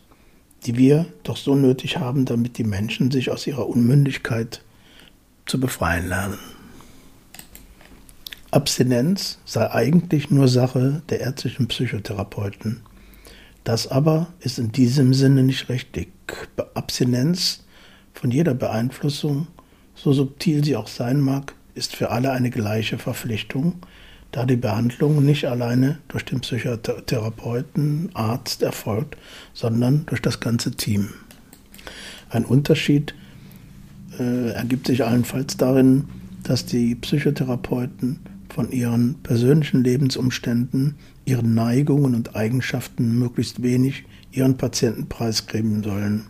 die 0.65 0.77
wir 0.77 1.05
doch 1.23 1.37
so 1.37 1.55
nötig 1.55 1.97
haben, 1.97 2.25
damit 2.25 2.57
die 2.57 2.63
Menschen 2.63 3.09
sich 3.09 3.31
aus 3.31 3.47
ihrer 3.47 3.67
Unmündigkeit 3.67 4.61
zu 5.45 5.59
befreien 5.59 6.09
lernen. 6.09 6.37
Abstinenz 8.53 9.39
sei 9.45 9.71
eigentlich 9.71 10.29
nur 10.29 10.47
Sache 10.47 11.01
der 11.09 11.21
ärztlichen 11.21 11.67
Psychotherapeuten. 11.67 12.81
Das 13.63 13.87
aber 13.87 14.27
ist 14.41 14.59
in 14.59 14.71
diesem 14.71 15.15
Sinne 15.15 15.41
nicht 15.41 15.69
richtig. 15.69 16.09
Abstinenz 16.75 17.63
von 18.13 18.29
jeder 18.29 18.53
Beeinflussung, 18.53 19.47
so 19.95 20.13
subtil 20.13 20.63
sie 20.63 20.75
auch 20.75 20.87
sein 20.87 21.19
mag, 21.19 21.55
ist 21.73 21.95
für 21.95 22.11
alle 22.11 22.31
eine 22.31 22.51
gleiche 22.51 22.99
Verpflichtung, 22.99 23.79
da 24.31 24.45
die 24.45 24.55
Behandlung 24.55 25.25
nicht 25.25 25.45
alleine 25.45 25.97
durch 26.07 26.23
den 26.23 26.41
Psychotherapeuten, 26.41 28.11
Arzt 28.13 28.61
erfolgt, 28.61 29.17
sondern 29.55 30.05
durch 30.05 30.21
das 30.21 30.39
ganze 30.39 30.69
Team. 30.71 31.09
Ein 32.29 32.45
Unterschied 32.45 33.15
äh, 34.19 34.51
ergibt 34.51 34.85
sich 34.85 35.03
allenfalls 35.03 35.57
darin, 35.57 36.07
dass 36.43 36.67
die 36.67 36.93
Psychotherapeuten 36.93 38.19
von 38.53 38.71
ihren 38.71 39.15
persönlichen 39.23 39.83
Lebensumständen, 39.83 40.95
ihren 41.25 41.55
Neigungen 41.55 42.13
und 42.13 42.35
Eigenschaften 42.35 43.17
möglichst 43.17 43.63
wenig 43.63 44.05
ihren 44.31 44.57
Patienten 44.57 45.07
preisgeben 45.07 45.83
sollen. 45.83 46.25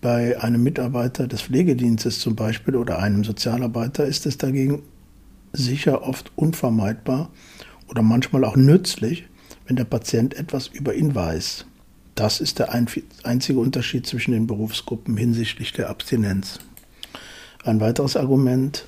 Bei 0.00 0.40
einem 0.42 0.62
Mitarbeiter 0.62 1.28
des 1.28 1.42
Pflegedienstes 1.42 2.18
zum 2.18 2.34
Beispiel 2.34 2.74
oder 2.74 2.98
einem 2.98 3.22
Sozialarbeiter 3.22 4.06
ist 4.06 4.26
es 4.26 4.38
dagegen 4.38 4.82
sicher 5.52 6.02
oft 6.02 6.32
unvermeidbar 6.36 7.30
oder 7.88 8.02
manchmal 8.02 8.44
auch 8.44 8.56
nützlich, 8.56 9.26
wenn 9.66 9.76
der 9.76 9.84
Patient 9.84 10.34
etwas 10.34 10.66
über 10.66 10.94
ihn 10.94 11.14
weiß. 11.14 11.66
Das 12.14 12.40
ist 12.40 12.58
der 12.58 12.72
einzige 12.72 13.58
Unterschied 13.58 14.06
zwischen 14.06 14.32
den 14.32 14.46
Berufsgruppen 14.46 15.16
hinsichtlich 15.16 15.72
der 15.72 15.90
Abstinenz. 15.90 16.58
Ein 17.62 17.80
weiteres 17.80 18.16
Argument, 18.16 18.86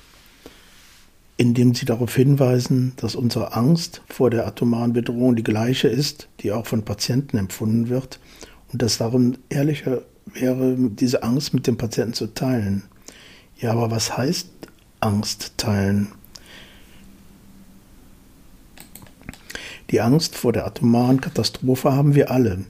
indem 1.37 1.73
sie 1.73 1.85
darauf 1.85 2.15
hinweisen, 2.15 2.93
dass 2.97 3.15
unsere 3.15 3.53
Angst 3.53 4.01
vor 4.07 4.29
der 4.29 4.45
atomaren 4.45 4.93
Bedrohung 4.93 5.35
die 5.35 5.43
gleiche 5.43 5.87
ist, 5.87 6.29
die 6.41 6.51
auch 6.51 6.67
von 6.67 6.83
Patienten 6.83 7.37
empfunden 7.37 7.89
wird 7.89 8.19
und 8.71 8.81
dass 8.81 8.97
darum 8.97 9.35
ehrlicher 9.49 10.03
wäre, 10.25 10.75
diese 10.77 11.23
Angst 11.23 11.53
mit 11.53 11.67
dem 11.67 11.77
Patienten 11.77 12.13
zu 12.13 12.27
teilen. 12.27 12.83
Ja, 13.57 13.71
aber 13.71 13.91
was 13.91 14.17
heißt 14.17 14.47
Angst 14.99 15.53
teilen? 15.57 16.09
Die 19.89 20.01
Angst 20.01 20.35
vor 20.35 20.53
der 20.53 20.65
atomaren 20.65 21.21
Katastrophe 21.21 21.93
haben 21.93 22.15
wir 22.15 22.31
alle. 22.31 22.65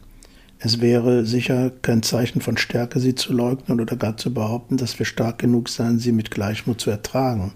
Es 0.59 0.81
wäre 0.81 1.25
sicher 1.25 1.71
kein 1.81 2.03
Zeichen 2.03 2.41
von 2.41 2.57
Stärke, 2.57 2.99
sie 2.99 3.15
zu 3.15 3.33
leugnen 3.33 3.81
oder 3.81 3.95
gar 3.95 4.17
zu 4.17 4.33
behaupten, 4.33 4.77
dass 4.77 4.97
wir 4.97 5.05
stark 5.05 5.39
genug 5.39 5.69
seien, 5.69 5.99
sie 5.99 6.11
mit 6.11 6.31
Gleichmut 6.31 6.79
zu 6.79 6.89
ertragen. 6.89 7.53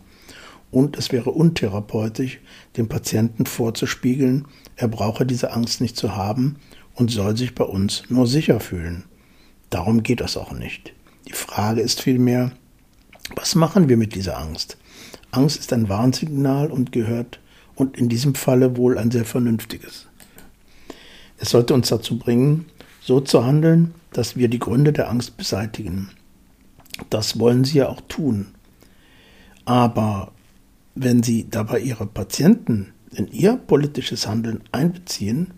Und 0.69 0.97
es 0.97 1.11
wäre 1.11 1.31
untherapeutisch, 1.31 2.39
dem 2.75 2.89
Patienten 2.89 3.45
vorzuspiegeln, 3.45 4.45
er 4.75 4.87
brauche 4.87 5.25
diese 5.25 5.53
Angst 5.53 5.81
nicht 5.81 5.97
zu 5.97 6.15
haben 6.15 6.57
und 6.93 7.09
soll 7.09 7.37
sich 7.37 7.55
bei 7.55 7.63
uns 7.63 8.03
nur 8.09 8.27
sicher 8.27 8.59
fühlen. 8.59 9.05
Darum 9.69 10.03
geht 10.03 10.21
es 10.21 10.37
auch 10.37 10.51
nicht. 10.51 10.93
Die 11.27 11.33
Frage 11.33 11.81
ist 11.81 12.01
vielmehr, 12.01 12.51
was 13.35 13.55
machen 13.55 13.89
wir 13.89 13.97
mit 13.97 14.15
dieser 14.15 14.37
Angst? 14.37 14.77
Angst 15.31 15.59
ist 15.59 15.73
ein 15.73 15.89
Warnsignal 15.89 16.71
und 16.71 16.91
gehört 16.91 17.39
und 17.75 17.97
in 17.97 18.09
diesem 18.09 18.35
Falle 18.35 18.77
wohl 18.77 18.97
ein 18.97 19.11
sehr 19.11 19.25
vernünftiges. 19.25 20.07
Es 21.37 21.49
sollte 21.49 21.73
uns 21.73 21.89
dazu 21.89 22.17
bringen, 22.17 22.65
so 23.01 23.19
zu 23.19 23.45
handeln, 23.45 23.93
dass 24.11 24.35
wir 24.35 24.47
die 24.47 24.59
Gründe 24.59 24.93
der 24.93 25.09
Angst 25.09 25.37
beseitigen. 25.37 26.09
Das 27.09 27.39
wollen 27.39 27.63
Sie 27.63 27.77
ja 27.79 27.89
auch 27.89 28.01
tun. 28.07 28.47
Aber 29.65 30.31
wenn 31.01 31.23
Sie 31.23 31.47
dabei 31.49 31.79
Ihre 31.79 32.05
Patienten 32.05 32.93
in 33.11 33.27
Ihr 33.27 33.57
politisches 33.57 34.27
Handeln 34.27 34.63
einbeziehen, 34.71 35.53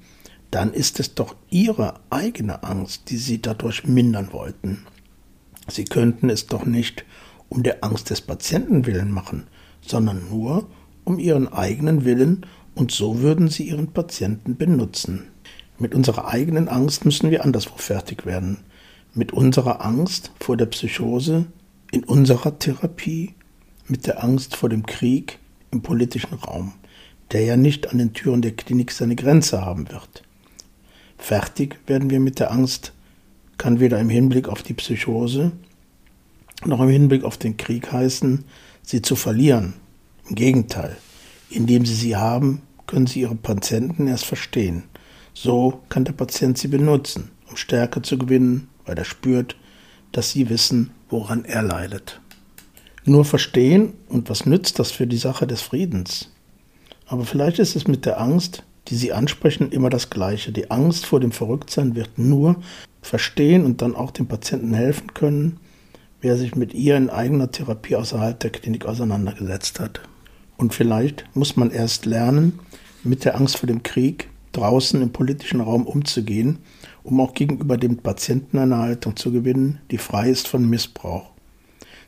dann 0.52 0.74
ist 0.74 1.00
es 1.00 1.16
doch 1.16 1.36
Ihre 1.50 1.96
eigene 2.10 2.64
Angst, 2.64 3.10
die 3.10 3.18
Sie 3.18 3.42
dadurch 3.42 3.86
mindern 3.86 4.34
wollten. 4.34 4.86
Sie 5.68 5.86
könnten 5.86 6.30
es 6.30 6.48
doch 6.48 6.66
nicht 6.66 7.06
um 7.50 7.64
der 7.64 7.84
Angst 7.84 8.10
des 8.10 8.22
Patienten 8.22 8.86
willen 8.86 9.12
machen, 9.12 9.48
sondern 9.82 10.30
nur 10.30 10.68
um 11.04 11.20
ihren 11.20 11.48
eigenen 11.48 12.06
Willen 12.06 12.46
und 12.76 12.92
so 12.92 13.20
würden 13.20 13.50
sie 13.50 13.68
ihren 13.68 13.88
Patienten 13.88 14.56
benutzen. 14.58 15.28
Mit 15.80 15.96
unserer 15.96 16.28
eigenen 16.28 16.68
Angst 16.68 17.06
müssen 17.06 17.32
wir 17.32 17.44
anderswo 17.44 17.78
fertig 17.78 18.26
werden. 18.26 18.60
Mit 19.14 19.34
unserer 19.34 19.84
Angst 19.84 20.32
vor 20.40 20.58
der 20.58 20.68
Psychose 20.68 21.46
in 21.92 22.04
unserer 22.04 22.60
Therapie, 22.60 23.34
mit 23.90 24.08
der 24.08 24.24
Angst 24.24 24.56
vor 24.56 24.70
dem 24.70 24.86
Krieg 24.86 25.40
im 25.72 25.82
politischen 25.82 26.34
Raum, 26.34 26.74
der 27.32 27.44
ja 27.44 27.58
nicht 27.58 27.90
an 27.90 27.98
den 27.98 28.14
Türen 28.14 28.42
der 28.42 28.52
Klinik 28.52 28.92
seine 28.92 29.16
Grenze 29.16 29.62
haben 29.62 29.90
wird. 29.90 30.24
Fertig 31.18 31.78
werden 31.88 32.10
wir 32.10 32.20
mit 32.20 32.40
der 32.40 32.52
Angst, 32.52 32.94
kann 33.58 33.80
weder 33.80 34.00
im 34.00 34.10
Hinblick 34.10 34.48
auf 34.48 34.64
die 34.64 34.74
Psychose 34.74 35.52
noch 36.66 36.82
im 36.82 36.90
Hinblick 36.90 37.24
auf 37.24 37.38
den 37.38 37.58
Krieg 37.58 37.92
heißen, 37.92 38.44
sie 38.82 39.02
zu 39.02 39.16
verlieren. 39.16 39.76
Im 40.28 40.36
Gegenteil, 40.36 40.98
indem 41.50 41.86
sie 41.86 41.96
sie 41.96 42.16
haben, 42.16 42.62
können 42.88 43.08
sie 43.08 43.22
ihre 43.22 43.36
Patienten 43.36 44.08
erst 44.08 44.26
verstehen. 44.26 44.84
So 45.34 45.82
kann 45.90 46.06
der 46.06 46.14
Patient 46.14 46.58
sie 46.58 46.68
benutzen, 46.68 47.32
um 47.50 47.56
Stärke 47.56 48.02
zu 48.02 48.18
gewinnen, 48.18 48.68
weil 48.86 48.98
er 48.98 49.06
spürt, 49.06 49.56
dass 50.12 50.32
sie 50.32 50.50
wissen, 50.50 50.92
woran 51.10 51.46
er 51.46 51.62
leidet. 51.62 52.20
Nur 53.06 53.26
verstehen 53.26 53.94
und 54.08 54.30
was 54.30 54.46
nützt 54.46 54.80
das 54.80 54.92
für 54.92 55.08
die 55.08 55.18
Sache 55.18 55.48
des 55.48 55.62
Friedens? 55.62 56.32
Aber 57.08 57.26
vielleicht 57.26 57.60
ist 57.60 57.76
es 57.76 57.88
mit 57.88 58.06
der 58.06 58.22
Angst, 58.22 58.64
die 58.88 58.96
Sie 58.96 59.14
ansprechen, 59.14 59.72
immer 59.72 59.90
das 59.90 60.10
Gleiche. 60.10 60.52
Die 60.52 60.72
Angst 60.72 61.06
vor 61.06 61.20
dem 61.20 61.32
Verrücktsein 61.32 61.96
wird 61.96 62.18
nur 62.18 62.58
verstehen 63.02 63.66
und 63.66 63.82
dann 63.82 63.96
auch 63.96 64.12
dem 64.12 64.28
Patienten 64.28 64.74
helfen 64.74 65.14
können, 65.14 65.60
wer 66.22 66.38
sich 66.38 66.56
mit 66.56 66.74
ihr 66.74 66.98
in 66.98 67.10
eigener 67.10 67.52
Therapie 67.52 67.96
außerhalb 67.96 68.40
der 68.40 68.52
Klinik 68.52 68.86
auseinandergesetzt 68.86 69.80
hat. 69.80 70.02
Und 70.58 70.74
vielleicht 70.74 71.24
muss 71.34 71.56
man 71.56 71.72
erst 71.72 72.06
lernen, 72.06 72.60
mit 73.04 73.24
der 73.24 73.36
Angst 73.36 73.58
vor 73.58 73.68
dem 73.68 73.84
Krieg 73.84 74.30
draußen 74.52 75.02
im 75.02 75.12
politischen 75.12 75.62
Raum 75.62 75.86
umzugehen, 75.86 76.60
um 77.04 77.22
auch 77.22 77.34
gegenüber 77.34 77.78
dem 77.78 77.98
Patienten 77.98 78.58
eine 78.58 78.78
Haltung 78.78 79.16
zu 79.16 79.32
gewinnen, 79.32 79.80
die 79.92 79.98
frei 79.98 80.30
ist 80.30 80.48
von 80.48 80.70
Missbrauch. 80.70 81.32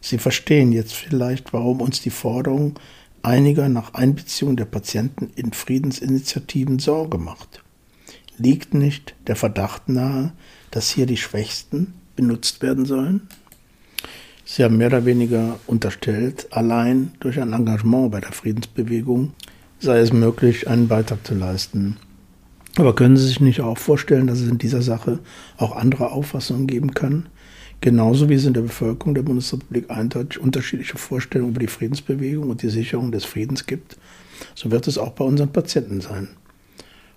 Sie 0.02 0.18
verstehen 0.18 0.72
jetzt 0.72 0.94
vielleicht, 0.94 1.54
warum 1.54 1.80
uns 1.80 2.02
die 2.02 2.10
Forderung 2.10 2.80
einiger 3.24 3.70
nach 3.70 3.94
Einbeziehung 3.94 4.58
der 4.58 4.66
Patienten 4.66 5.30
in 5.36 5.54
Friedensinitiativen 5.54 6.80
Sorge 6.80 7.18
macht. 7.18 7.64
Liegt 8.38 8.74
nicht 8.74 9.16
der 9.28 9.36
Verdacht 9.36 9.88
nahe, 9.88 10.34
dass 10.72 10.90
hier 10.90 11.06
die 11.06 11.18
Schwächsten 11.18 11.94
benutzt 12.16 12.62
werden 12.62 12.86
sollen? 12.86 13.28
Sie 14.44 14.64
haben 14.64 14.78
mehr 14.78 14.88
oder 14.88 15.06
weniger 15.06 15.60
unterstellt, 15.68 16.48
allein 16.52 17.14
durch 17.20 17.40
ein 17.40 17.54
Engagement 17.54 18.12
bei 18.12 18.20
der 18.20 18.32
Friedensbewegung 18.32 19.34
sei 19.82 20.00
es 20.00 20.14
möglich, 20.14 20.68
einen 20.68 20.88
Beitrag 20.88 21.26
zu 21.26 21.34
leisten. 21.34 21.98
Aber 22.78 22.96
können 22.96 23.18
Sie 23.18 23.28
sich 23.28 23.42
nicht 23.42 23.62
auch 23.62 23.78
vorstellen, 23.78 24.28
dass 24.28 24.40
es 24.40 24.50
in 24.50 24.58
dieser 24.58 24.82
Sache 24.82 25.20
auch 25.58 25.76
andere 25.76 26.12
Auffassungen 26.12 26.68
geben 26.68 26.94
kann? 26.94 27.28
Genauso 27.82 28.30
wie 28.30 28.36
es 28.36 28.46
in 28.46 28.54
der 28.54 28.62
Bevölkerung 28.62 29.16
der 29.16 29.24
Bundesrepublik 29.24 29.90
eindeutig 29.90 30.40
unterschiedliche 30.40 31.00
Vorstellungen 31.00 31.52
über 31.52 31.60
die 31.60 31.68
Friedensbewegung 31.68 32.50
und 32.50 32.62
die 32.62 32.70
Sicherung 32.70 33.12
des 33.12 33.26
Friedens 33.26 33.66
gibt, 33.66 33.98
so 34.54 34.70
wird 34.70 34.88
es 34.88 35.00
auch 35.00 35.14
bei 35.14 35.26
unseren 35.26 35.52
Patienten 35.52 36.00
sein. 36.00 36.30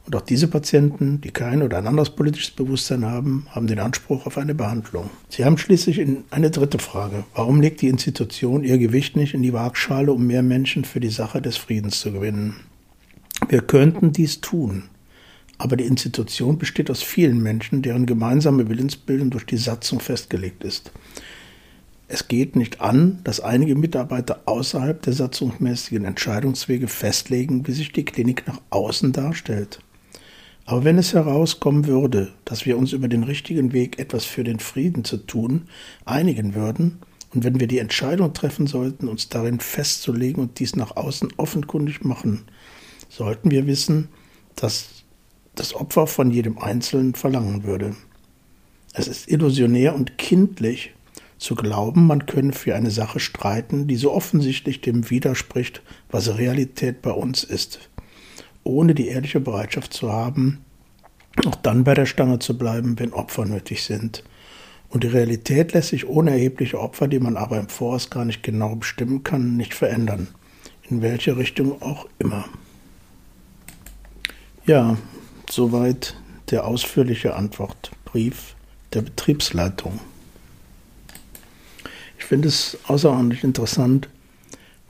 Und 0.07 0.16
auch 0.16 0.22
diese 0.22 0.48
Patienten, 0.48 1.20
die 1.20 1.31
kein 1.31 1.62
oder 1.62 1.79
ein 1.79 1.87
anderes 1.87 2.11
politisches 2.11 2.50
Bewusstsein 2.50 3.05
haben, 3.05 3.46
haben 3.50 3.66
den 3.66 3.79
Anspruch 3.79 4.27
auf 4.27 4.37
eine 4.37 4.55
Behandlung. 4.55 5.11
Sie 5.29 5.44
haben 5.44 5.57
schließlich 5.57 6.07
eine 6.31 6.50
dritte 6.50 6.79
Frage. 6.79 7.24
Warum 7.35 7.61
legt 7.61 7.81
die 7.81 7.88
Institution 7.88 8.64
ihr 8.64 8.77
Gewicht 8.77 9.16
nicht 9.16 9.35
in 9.35 9.42
die 9.42 9.55
Waagschale, 9.55 10.12
um 10.12 10.27
mehr 10.27 10.42
Menschen 10.42 10.85
für 10.85 11.00
die 11.00 11.09
Sache 11.09 11.40
des 11.40 11.57
Friedens 11.57 12.00
zu 12.00 12.12
gewinnen? 12.12 12.57
Wir 13.48 13.62
könnten 13.62 14.12
dies 14.12 14.40
tun, 14.40 14.85
aber 15.58 15.76
die 15.76 15.84
Institution 15.84 16.58
besteht 16.58 16.90
aus 16.90 17.02
vielen 17.02 17.42
Menschen, 17.42 17.82
deren 17.82 18.06
gemeinsame 18.06 18.68
Willensbildung 18.68 19.30
durch 19.30 19.46
die 19.46 19.56
Satzung 19.56 20.00
festgelegt 20.00 20.64
ist. 20.64 20.92
Es 22.06 22.28
geht 22.28 22.54
nicht 22.54 22.80
an, 22.80 23.20
dass 23.24 23.40
einige 23.40 23.74
Mitarbeiter 23.74 24.42
außerhalb 24.44 25.00
der 25.02 25.14
satzungsmäßigen 25.14 26.04
Entscheidungswege 26.04 26.86
festlegen, 26.86 27.66
wie 27.66 27.72
sich 27.72 27.92
die 27.92 28.04
Klinik 28.04 28.46
nach 28.46 28.60
außen 28.70 29.12
darstellt. 29.12 29.78
Aber 30.66 30.84
wenn 30.84 30.98
es 30.98 31.12
herauskommen 31.12 31.86
würde, 31.86 32.32
dass 32.44 32.66
wir 32.66 32.78
uns 32.78 32.92
über 32.92 33.08
den 33.08 33.22
richtigen 33.22 33.72
Weg 33.72 33.98
etwas 33.98 34.24
für 34.24 34.44
den 34.44 34.60
Frieden 34.60 35.04
zu 35.04 35.18
tun 35.18 35.68
einigen 36.04 36.54
würden, 36.54 36.98
und 37.34 37.42
wenn 37.42 37.58
wir 37.58 37.66
die 37.66 37.80
Entscheidung 37.80 38.32
treffen 38.32 38.68
sollten, 38.68 39.08
uns 39.08 39.28
darin 39.28 39.58
festzulegen 39.58 40.40
und 40.40 40.60
dies 40.60 40.76
nach 40.76 40.96
außen 40.96 41.32
offenkundig 41.36 42.04
machen, 42.04 42.44
sollten 43.08 43.50
wir 43.50 43.66
wissen, 43.66 44.08
dass 44.54 44.93
das 45.54 45.74
Opfer 45.74 46.06
von 46.06 46.30
jedem 46.30 46.58
Einzelnen 46.58 47.14
verlangen 47.14 47.64
würde. 47.64 47.94
Es 48.92 49.08
ist 49.08 49.28
illusionär 49.28 49.94
und 49.94 50.18
kindlich 50.18 50.92
zu 51.38 51.54
glauben, 51.54 52.06
man 52.06 52.26
könne 52.26 52.52
für 52.52 52.74
eine 52.74 52.90
Sache 52.90 53.20
streiten, 53.20 53.86
die 53.86 53.96
so 53.96 54.12
offensichtlich 54.12 54.80
dem 54.80 55.10
widerspricht, 55.10 55.82
was 56.10 56.38
Realität 56.38 57.02
bei 57.02 57.10
uns 57.10 57.44
ist, 57.44 57.90
ohne 58.62 58.94
die 58.94 59.08
ehrliche 59.08 59.40
Bereitschaft 59.40 59.92
zu 59.92 60.12
haben, 60.12 60.64
auch 61.44 61.56
dann 61.56 61.84
bei 61.84 61.94
der 61.94 62.06
Stange 62.06 62.38
zu 62.38 62.56
bleiben, 62.56 62.98
wenn 62.98 63.12
Opfer 63.12 63.44
nötig 63.44 63.82
sind. 63.82 64.22
Und 64.88 65.02
die 65.02 65.08
Realität 65.08 65.72
lässt 65.72 65.88
sich 65.88 66.06
ohne 66.06 66.30
erhebliche 66.30 66.80
Opfer, 66.80 67.08
die 67.08 67.18
man 67.18 67.36
aber 67.36 67.58
im 67.58 67.68
Voraus 67.68 68.10
gar 68.10 68.24
nicht 68.24 68.44
genau 68.44 68.76
bestimmen 68.76 69.24
kann, 69.24 69.56
nicht 69.56 69.74
verändern, 69.74 70.28
in 70.88 71.02
welche 71.02 71.36
Richtung 71.36 71.82
auch 71.82 72.06
immer. 72.18 72.44
Ja, 74.66 74.96
Soweit 75.50 76.14
der 76.50 76.66
ausführliche 76.66 77.35
Antwortbrief 77.35 78.54
der 78.92 79.02
Betriebsleitung. 79.02 80.00
Ich 82.18 82.24
finde 82.24 82.48
es 82.48 82.78
außerordentlich 82.87 83.44
interessant, 83.44 84.09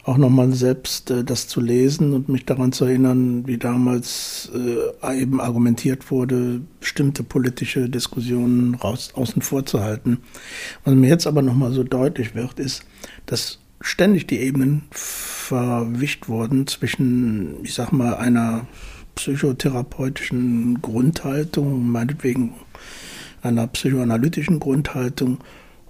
auch 0.05 0.19
nochmal 0.19 0.53
selbst 0.53 1.11
äh, 1.11 1.25
das 1.25 1.49
zu 1.49 1.61
lesen 1.61 2.13
und 2.13 2.29
mich 2.29 2.45
daran 2.45 2.73
zu 2.73 2.85
erinnern, 2.85 3.47
wie 3.47 3.57
damals 3.57 4.51
äh, 4.55 5.21
eben 5.21 5.41
argumentiert 5.41 6.11
wurde, 6.11 6.61
bestimmte 6.79 7.23
politische 7.23 7.89
Diskussionen 7.89 8.75
raus, 8.75 9.13
außen 9.15 9.41
vor 9.41 9.65
zu 9.65 9.81
halten. 9.81 10.19
Was 10.85 10.95
mir 10.95 11.09
jetzt 11.09 11.27
aber 11.27 11.41
nochmal 11.41 11.73
so 11.73 11.83
deutlich 11.83 12.35
wird, 12.35 12.59
ist, 12.61 12.85
dass 13.27 13.59
ständig 13.81 14.27
die 14.27 14.41
Ebenen 14.41 14.85
verwischt 14.91 16.29
wurden 16.29 16.67
zwischen, 16.67 17.65
ich 17.65 17.75
sag 17.75 17.93
mal, 17.93 18.15
einer 18.17 18.67
psychotherapeutischen 19.15 20.81
Grundhaltung, 20.83 21.91
meinetwegen 21.91 22.55
einer 23.43 23.67
psychoanalytischen 23.67 24.61
Grundhaltung 24.61 25.39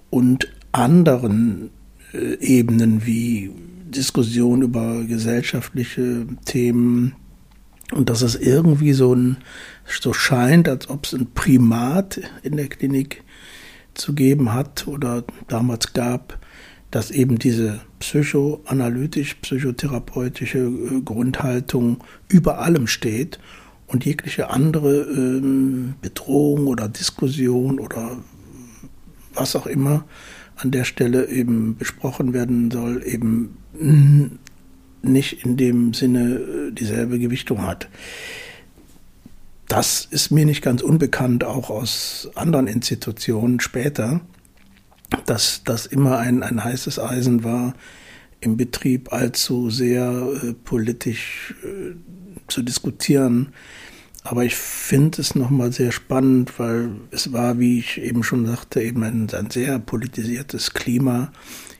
und 0.09 0.51
anderen 0.71 1.69
äh, 2.13 2.35
Ebenen 2.39 3.05
wie 3.05 3.51
Diskussion 3.85 4.61
über 4.61 5.03
gesellschaftliche 5.03 6.27
Themen. 6.45 7.15
Und 7.91 8.09
dass 8.09 8.21
es 8.21 8.35
irgendwie 8.35 8.93
so, 8.93 9.13
ein, 9.13 9.37
so 9.85 10.11
scheint, 10.11 10.67
als 10.67 10.89
ob 10.89 11.05
es 11.05 11.13
ein 11.13 11.27
Primat 11.33 12.19
in 12.43 12.57
der 12.57 12.67
Klinik 12.67 13.23
zu 13.93 14.13
geben 14.13 14.53
hat 14.53 14.87
oder 14.87 15.23
damals 15.47 15.93
gab, 15.93 16.39
dass 16.95 17.11
eben 17.11 17.37
diese 17.37 17.81
psychoanalytisch-psychotherapeutische 17.99 20.59
äh, 20.59 21.01
Grundhaltung 21.03 22.01
über 22.29 22.59
allem 22.59 22.87
steht 22.87 23.37
und 23.87 24.05
jegliche 24.05 24.49
andere 24.49 25.01
ähm, 25.01 25.95
Bedrohung 26.01 26.67
oder 26.67 26.87
Diskussion 26.87 27.81
oder 27.81 28.19
was 29.33 29.57
auch 29.57 29.65
immer 29.65 30.05
an 30.55 30.71
der 30.71 30.85
Stelle 30.85 31.27
eben 31.27 31.75
besprochen 31.75 32.31
werden 32.31 32.71
soll, 32.71 33.03
eben 33.05 33.57
nicht 35.01 35.45
in 35.45 35.57
dem 35.57 35.93
Sinne 35.93 36.35
äh, 36.35 36.71
dieselbe 36.71 37.19
Gewichtung 37.19 37.63
hat. 37.63 37.89
Das 39.67 40.07
ist 40.09 40.31
mir 40.31 40.45
nicht 40.45 40.61
ganz 40.61 40.81
unbekannt, 40.81 41.43
auch 41.43 41.69
aus 41.69 42.29
anderen 42.35 42.67
Institutionen 42.67 43.59
später 43.59 44.21
dass 45.25 45.63
das 45.63 45.85
immer 45.85 46.17
ein, 46.17 46.43
ein 46.43 46.63
heißes 46.63 46.99
Eisen 46.99 47.43
war, 47.43 47.73
im 48.41 48.57
Betrieb 48.57 49.11
allzu 49.11 49.69
sehr 49.69 50.29
äh, 50.43 50.53
politisch 50.53 51.55
äh, 51.63 51.95
zu 52.47 52.61
diskutieren. 52.61 53.53
Aber 54.23 54.43
ich 54.43 54.55
finde 54.55 55.21
es 55.21 55.35
nochmal 55.35 55.71
sehr 55.71 55.91
spannend, 55.91 56.57
weil 56.57 56.89
es 57.11 57.31
war, 57.31 57.59
wie 57.59 57.79
ich 57.79 57.99
eben 57.99 58.23
schon 58.23 58.45
sagte, 58.45 58.81
eben 58.81 59.03
ein, 59.03 59.29
ein 59.31 59.51
sehr 59.51 59.77
politisiertes 59.79 60.73
Klima 60.73 61.31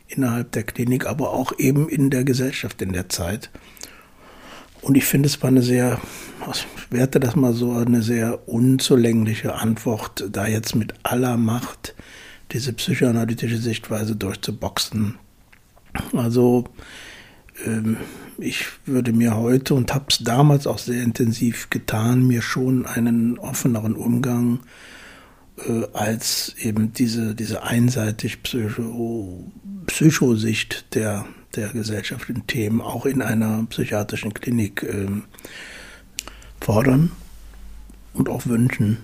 innerhalb 0.07 0.51
der 0.51 0.63
Klinik, 0.63 1.07
aber 1.07 1.31
auch 1.31 1.57
eben 1.57 1.89
in 1.89 2.09
der 2.11 2.23
Gesellschaft 2.23 2.81
in 2.81 2.93
der 2.93 3.09
Zeit. 3.09 3.49
Und 4.81 4.95
ich 4.95 5.05
finde, 5.05 5.27
es 5.27 5.41
war 5.41 5.47
eine 5.47 5.63
sehr, 5.63 5.99
ich 6.53 6.67
werte 6.91 7.19
das 7.19 7.36
mal 7.36 7.53
so, 7.53 7.71
eine 7.71 8.03
sehr 8.03 8.47
unzulängliche 8.47 9.55
Antwort, 9.55 10.25
da 10.31 10.45
jetzt 10.45 10.75
mit 10.75 10.93
aller 11.01 11.38
Macht 11.38 11.95
diese 12.51 12.73
psychoanalytische 12.73 13.57
Sichtweise 13.57 14.15
durchzuboxen. 14.15 15.15
Also 16.13 16.65
ähm, 17.65 17.97
ich 18.37 18.65
würde 18.85 19.13
mir 19.13 19.35
heute 19.35 19.73
und 19.73 19.93
habe 19.93 20.05
es 20.09 20.19
damals 20.19 20.67
auch 20.67 20.77
sehr 20.77 21.01
intensiv 21.01 21.69
getan, 21.69 22.27
mir 22.27 22.41
schon 22.41 22.85
einen 22.85 23.39
offeneren 23.39 23.95
Umgang 23.95 24.59
äh, 25.67 25.83
als 25.93 26.55
eben 26.59 26.93
diese, 26.93 27.35
diese 27.35 27.63
einseitig 27.63 28.43
Psycho, 28.43 29.51
Psychosicht 29.87 30.93
der, 30.95 31.25
der 31.55 31.69
gesellschaftlichen 31.69 32.45
Themen 32.47 32.81
auch 32.81 33.05
in 33.05 33.21
einer 33.21 33.65
psychiatrischen 33.69 34.33
Klinik 34.33 34.83
äh, 34.83 35.07
fordern 36.59 37.11
und 38.13 38.29
auch 38.29 38.45
wünschen. 38.45 38.97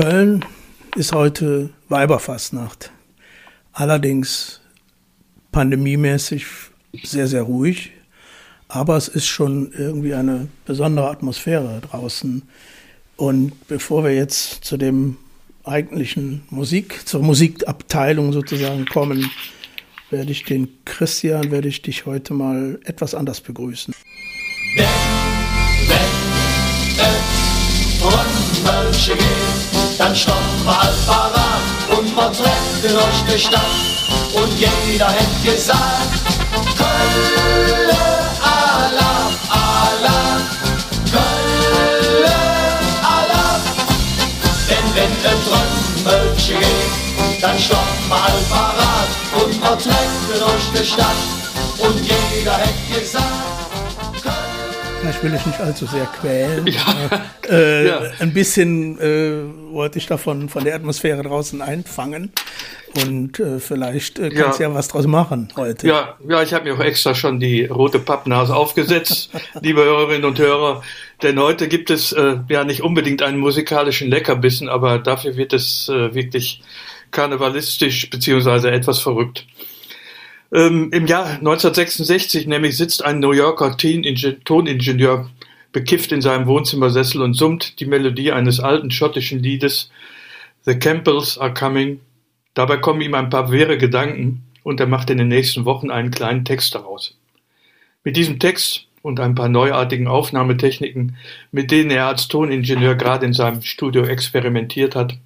Köln 0.00 0.42
ist 0.96 1.12
heute 1.12 1.68
Weiberfastnacht. 1.90 2.90
Allerdings 3.74 4.62
pandemiemäßig 5.52 6.46
sehr, 7.02 7.26
sehr 7.26 7.42
ruhig. 7.42 7.90
Aber 8.68 8.96
es 8.96 9.08
ist 9.08 9.26
schon 9.26 9.72
irgendwie 9.76 10.14
eine 10.14 10.48
besondere 10.64 11.10
Atmosphäre 11.10 11.82
draußen. 11.82 12.40
Und 13.16 13.68
bevor 13.68 14.02
wir 14.04 14.14
jetzt 14.14 14.64
zu 14.64 14.78
dem 14.78 15.18
eigentlichen 15.64 16.44
Musik, 16.48 17.06
zur 17.06 17.22
Musikabteilung 17.22 18.32
sozusagen 18.32 18.86
kommen, 18.86 19.30
werde 20.08 20.32
ich 20.32 20.44
den 20.44 20.68
Christian, 20.86 21.50
werde 21.50 21.68
ich 21.68 21.82
dich 21.82 22.06
heute 22.06 22.32
mal 22.32 22.80
etwas 22.86 23.14
anders 23.14 23.42
begrüßen. 23.42 23.94
Wenn, 24.76 24.86
wenn 25.86 26.20
geht, 29.06 29.39
dann 30.00 30.16
stoppen 30.16 30.64
wir 30.64 30.92
parat 31.06 31.62
und 31.98 32.16
wir 32.16 32.32
treffen 32.32 32.98
durch 33.26 33.42
Stadt. 33.42 33.60
Und 34.32 34.52
jeder 34.58 35.10
hätte 35.10 35.40
gesagt, 35.44 36.12
Kölle, 36.78 38.02
Allah, 38.40 39.30
Allah, 39.50 40.40
Kölle, 41.12 42.38
Allah. 43.02 43.60
Denn 44.70 44.86
wenn 44.94 45.12
der 45.22 45.36
Trömmelchen 45.44 46.60
geht, 46.60 47.42
dann 47.42 47.58
stoppen 47.58 48.08
wir 48.08 48.40
parat 48.48 49.10
und 49.42 49.60
wir 49.60 49.78
treffen 49.78 50.72
durch 50.72 50.88
Stadt. 50.88 51.20
Und 51.78 52.00
jeder 52.00 52.56
hätte 52.56 53.00
gesagt, 53.00 53.69
ich 55.08 55.22
will 55.22 55.30
dich 55.30 55.46
nicht 55.46 55.60
allzu 55.60 55.86
sehr 55.86 56.06
quälen. 56.06 56.66
Ja. 56.66 56.84
Äh, 57.50 57.88
ja. 57.88 58.02
Ein 58.20 58.32
bisschen 58.32 58.96
äh, 59.00 59.72
wollte 59.72 59.98
ich 59.98 60.06
davon 60.06 60.48
von 60.48 60.62
der 60.62 60.76
Atmosphäre 60.76 61.24
draußen 61.24 61.60
einfangen. 61.62 62.30
Und 63.04 63.40
äh, 63.40 63.58
vielleicht 63.58 64.20
äh, 64.20 64.30
kannst 64.30 64.60
du 64.60 64.62
ja. 64.62 64.68
ja 64.68 64.74
was 64.74 64.86
draus 64.86 65.08
machen 65.08 65.48
heute. 65.56 65.88
Ja, 65.88 66.16
ja 66.28 66.40
ich 66.42 66.54
habe 66.54 66.66
mir 66.66 66.76
auch 66.76 66.84
extra 66.84 67.12
schon 67.16 67.40
die 67.40 67.64
rote 67.64 67.98
Pappnase 67.98 68.54
aufgesetzt, 68.54 69.30
liebe 69.62 69.82
Hörerinnen 69.82 70.26
und 70.26 70.38
Hörer. 70.38 70.84
Denn 71.22 71.40
heute 71.40 71.66
gibt 71.66 71.90
es 71.90 72.12
äh, 72.12 72.36
ja 72.48 72.62
nicht 72.62 72.82
unbedingt 72.82 73.22
einen 73.22 73.38
musikalischen 73.38 74.08
Leckerbissen, 74.08 74.68
aber 74.68 75.00
dafür 75.00 75.36
wird 75.36 75.52
es 75.52 75.88
äh, 75.88 76.14
wirklich 76.14 76.62
karnevalistisch 77.10 78.10
beziehungsweise 78.10 78.70
etwas 78.70 79.00
verrückt. 79.00 79.44
Ähm, 80.52 80.90
Im 80.92 81.06
Jahr 81.06 81.26
1966 81.26 82.46
nämlich 82.46 82.76
sitzt 82.76 83.04
ein 83.04 83.20
New 83.20 83.32
Yorker 83.32 83.76
Toningenieur 83.76 85.30
bekifft 85.72 86.10
in 86.10 86.20
seinem 86.20 86.46
Wohnzimmersessel 86.46 87.22
und 87.22 87.34
summt 87.34 87.78
die 87.78 87.86
Melodie 87.86 88.32
eines 88.32 88.58
alten 88.58 88.90
schottischen 88.90 89.38
Liedes 89.40 89.90
The 90.64 90.74
Campbells 90.78 91.38
are 91.38 91.54
coming. 91.54 92.00
Dabei 92.54 92.76
kommen 92.78 93.00
ihm 93.00 93.14
ein 93.14 93.30
paar 93.30 93.50
wehre 93.52 93.78
Gedanken 93.78 94.42
und 94.62 94.80
er 94.80 94.86
macht 94.86 95.10
in 95.10 95.18
den 95.18 95.28
nächsten 95.28 95.64
Wochen 95.64 95.90
einen 95.90 96.10
kleinen 96.10 96.44
Text 96.44 96.74
daraus. 96.74 97.16
Mit 98.02 98.16
diesem 98.16 98.38
Text 98.38 98.86
und 99.02 99.20
ein 99.20 99.34
paar 99.34 99.48
neuartigen 99.48 100.08
Aufnahmetechniken, 100.08 101.16
mit 101.52 101.70
denen 101.70 101.90
er 101.90 102.08
als 102.08 102.28
Toningenieur 102.28 102.96
gerade 102.96 103.24
in 103.24 103.32
seinem 103.32 103.62
Studio 103.62 104.02
experimentiert 104.02 104.94
hat, 104.94 105.16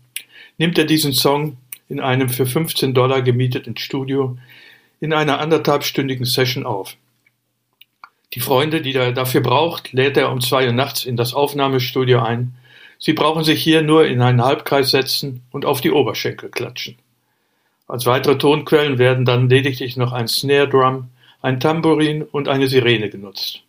nimmt 0.58 0.78
er 0.78 0.84
diesen 0.84 1.12
Song 1.12 1.56
in 1.88 2.00
einem 2.00 2.28
für 2.28 2.46
15 2.46 2.94
Dollar 2.94 3.22
gemieteten 3.22 3.76
Studio 3.76 4.36
in 5.04 5.12
einer 5.12 5.38
anderthalbstündigen 5.38 6.24
Session 6.24 6.64
auf. 6.64 6.96
Die 8.32 8.40
Freunde, 8.40 8.80
die 8.80 8.94
er 8.94 9.12
dafür 9.12 9.42
braucht, 9.42 9.92
lädt 9.92 10.16
er 10.16 10.32
um 10.32 10.40
zwei 10.40 10.66
Uhr 10.66 10.72
nachts 10.72 11.04
in 11.04 11.14
das 11.14 11.34
Aufnahmestudio 11.34 12.22
ein. 12.22 12.54
Sie 12.98 13.12
brauchen 13.12 13.44
sich 13.44 13.62
hier 13.62 13.82
nur 13.82 14.06
in 14.06 14.22
einen 14.22 14.42
Halbkreis 14.42 14.92
setzen 14.92 15.42
und 15.50 15.66
auf 15.66 15.82
die 15.82 15.90
Oberschenkel 15.90 16.48
klatschen. 16.48 16.96
Als 17.86 18.06
weitere 18.06 18.38
Tonquellen 18.38 18.96
werden 18.96 19.26
dann 19.26 19.50
lediglich 19.50 19.98
noch 19.98 20.14
ein 20.14 20.26
Snare 20.26 20.70
Drum, 20.70 21.10
ein 21.42 21.60
Tambourin 21.60 22.22
und 22.22 22.48
eine 22.48 22.66
Sirene 22.66 23.10
genutzt. 23.10 23.60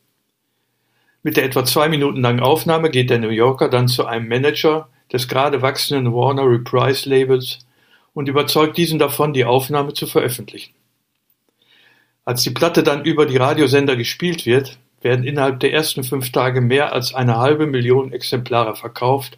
Mit 1.22 1.36
der 1.36 1.44
etwa 1.44 1.66
zwei 1.66 1.90
Minuten 1.90 2.22
langen 2.22 2.40
Aufnahme 2.40 2.90
geht 2.90 3.10
der 3.10 3.20
New 3.20 3.28
Yorker 3.28 3.68
dann 3.68 3.90
zu 3.90 4.06
einem 4.06 4.30
Manager 4.30 4.88
des 5.12 5.28
gerade 5.28 5.62
wachsenden 5.62 6.14
Warner 6.14 6.50
Reprise 6.50 7.10
Labels 7.10 7.60
und 8.14 8.30
überzeugt 8.30 8.78
diesen 8.78 9.00
davon, 9.00 9.34
die 9.34 9.44
Aufnahme 9.44 9.92
zu 9.92 10.08
veröffentlichen. 10.08 10.74
Als 12.26 12.42
die 12.42 12.50
Platte 12.50 12.82
dann 12.82 13.06
über 13.06 13.28
die 13.28 13.38
Radiosender 13.38 13.96
gespielt 13.96 14.48
wird, 14.48 14.80
werden 15.02 15.24
innerhalb 15.24 15.60
der 15.60 15.72
ersten 15.72 16.04
fünf 16.04 16.32
Tage 16.32 16.60
mehr 16.60 16.92
als 16.92 17.14
eine 17.14 17.38
halbe 17.38 17.68
Million 17.68 18.12
Exemplare 18.12 18.76
verkauft 18.76 19.38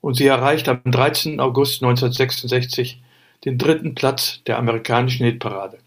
und 0.00 0.14
sie 0.14 0.26
erreicht 0.26 0.68
am 0.68 0.80
13. 0.84 1.40
August 1.40 1.82
1966 1.82 3.02
den 3.44 3.58
dritten 3.58 3.96
Platz 3.96 4.40
der 4.46 4.56
amerikanischen 4.58 5.26
Hitparade. 5.26 5.78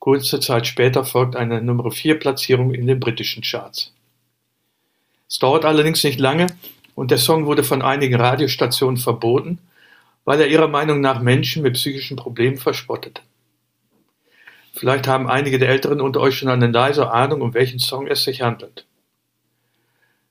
Kurze 0.00 0.40
Zeit 0.40 0.66
später 0.66 1.04
folgt 1.04 1.36
eine 1.36 1.62
Nummer 1.62 1.92
4 1.92 2.18
Platzierung 2.18 2.74
in 2.74 2.88
den 2.88 2.98
britischen 2.98 3.44
Charts. 3.44 3.92
Es 5.28 5.38
dauert 5.38 5.64
allerdings 5.64 6.02
nicht 6.02 6.18
lange 6.18 6.48
und 6.96 7.12
der 7.12 7.18
Song 7.18 7.46
wurde 7.46 7.62
von 7.62 7.80
einigen 7.80 8.16
Radiostationen 8.16 8.96
verboten, 8.96 9.60
weil 10.24 10.40
er 10.40 10.48
ihrer 10.48 10.68
Meinung 10.68 11.00
nach 11.00 11.20
Menschen 11.20 11.62
mit 11.62 11.74
psychischen 11.74 12.16
Problemen 12.16 12.56
verspottet. 12.56 13.22
Vielleicht 14.76 15.06
haben 15.06 15.28
einige 15.28 15.58
der 15.60 15.68
Älteren 15.68 16.00
unter 16.00 16.20
euch 16.20 16.36
schon 16.36 16.48
eine 16.48 16.66
leise 16.66 17.10
Ahnung, 17.10 17.42
um 17.42 17.54
welchen 17.54 17.78
Song 17.78 18.08
es 18.08 18.24
sich 18.24 18.42
handelt. 18.42 18.86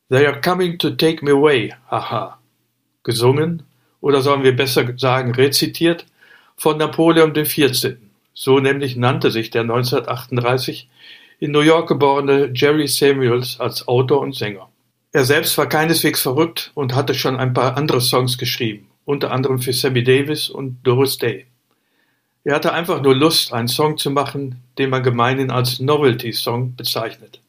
They 0.09 0.27
are 0.27 0.41
coming 0.41 0.77
to 0.79 0.91
take 0.91 1.23
me 1.23 1.31
away, 1.31 1.73
haha. 1.89 2.39
Gesungen, 3.03 3.63
oder 4.01 4.21
sollen 4.21 4.43
wir 4.43 4.55
besser 4.55 4.85
sagen 4.97 5.33
rezitiert, 5.33 6.05
von 6.57 6.77
Napoleon 6.77 7.31
XIV. 7.33 7.95
So 8.33 8.59
nämlich 8.59 8.97
nannte 8.97 9.31
sich 9.31 9.49
der 9.49 9.61
1938 9.61 10.89
in 11.39 11.51
New 11.51 11.61
York 11.61 11.87
geborene 11.87 12.51
Jerry 12.53 12.87
Samuels 12.87 13.59
als 13.61 13.87
Autor 13.87 14.19
und 14.19 14.35
Sänger. 14.35 14.69
Er 15.13 15.23
selbst 15.23 15.57
war 15.57 15.67
keineswegs 15.67 16.21
verrückt 16.21 16.71
und 16.73 16.95
hatte 16.95 17.13
schon 17.13 17.37
ein 17.37 17.53
paar 17.53 17.77
andere 17.77 18.01
Songs 18.01 18.37
geschrieben, 18.37 18.87
unter 19.05 19.31
anderem 19.31 19.59
für 19.59 19.71
Sammy 19.71 20.03
Davis 20.03 20.49
und 20.49 20.79
Doris 20.83 21.17
Day. 21.17 21.45
Er 22.45 22.55
hatte 22.55 22.73
einfach 22.73 23.01
nur 23.01 23.15
Lust, 23.15 23.53
einen 23.53 23.69
Song 23.69 23.97
zu 23.97 24.11
machen, 24.11 24.61
den 24.77 24.89
man 24.89 25.01
gemeinhin 25.01 25.49
als 25.49 25.79
Novelty-Song 25.79 26.75
bezeichnet. 26.75 27.39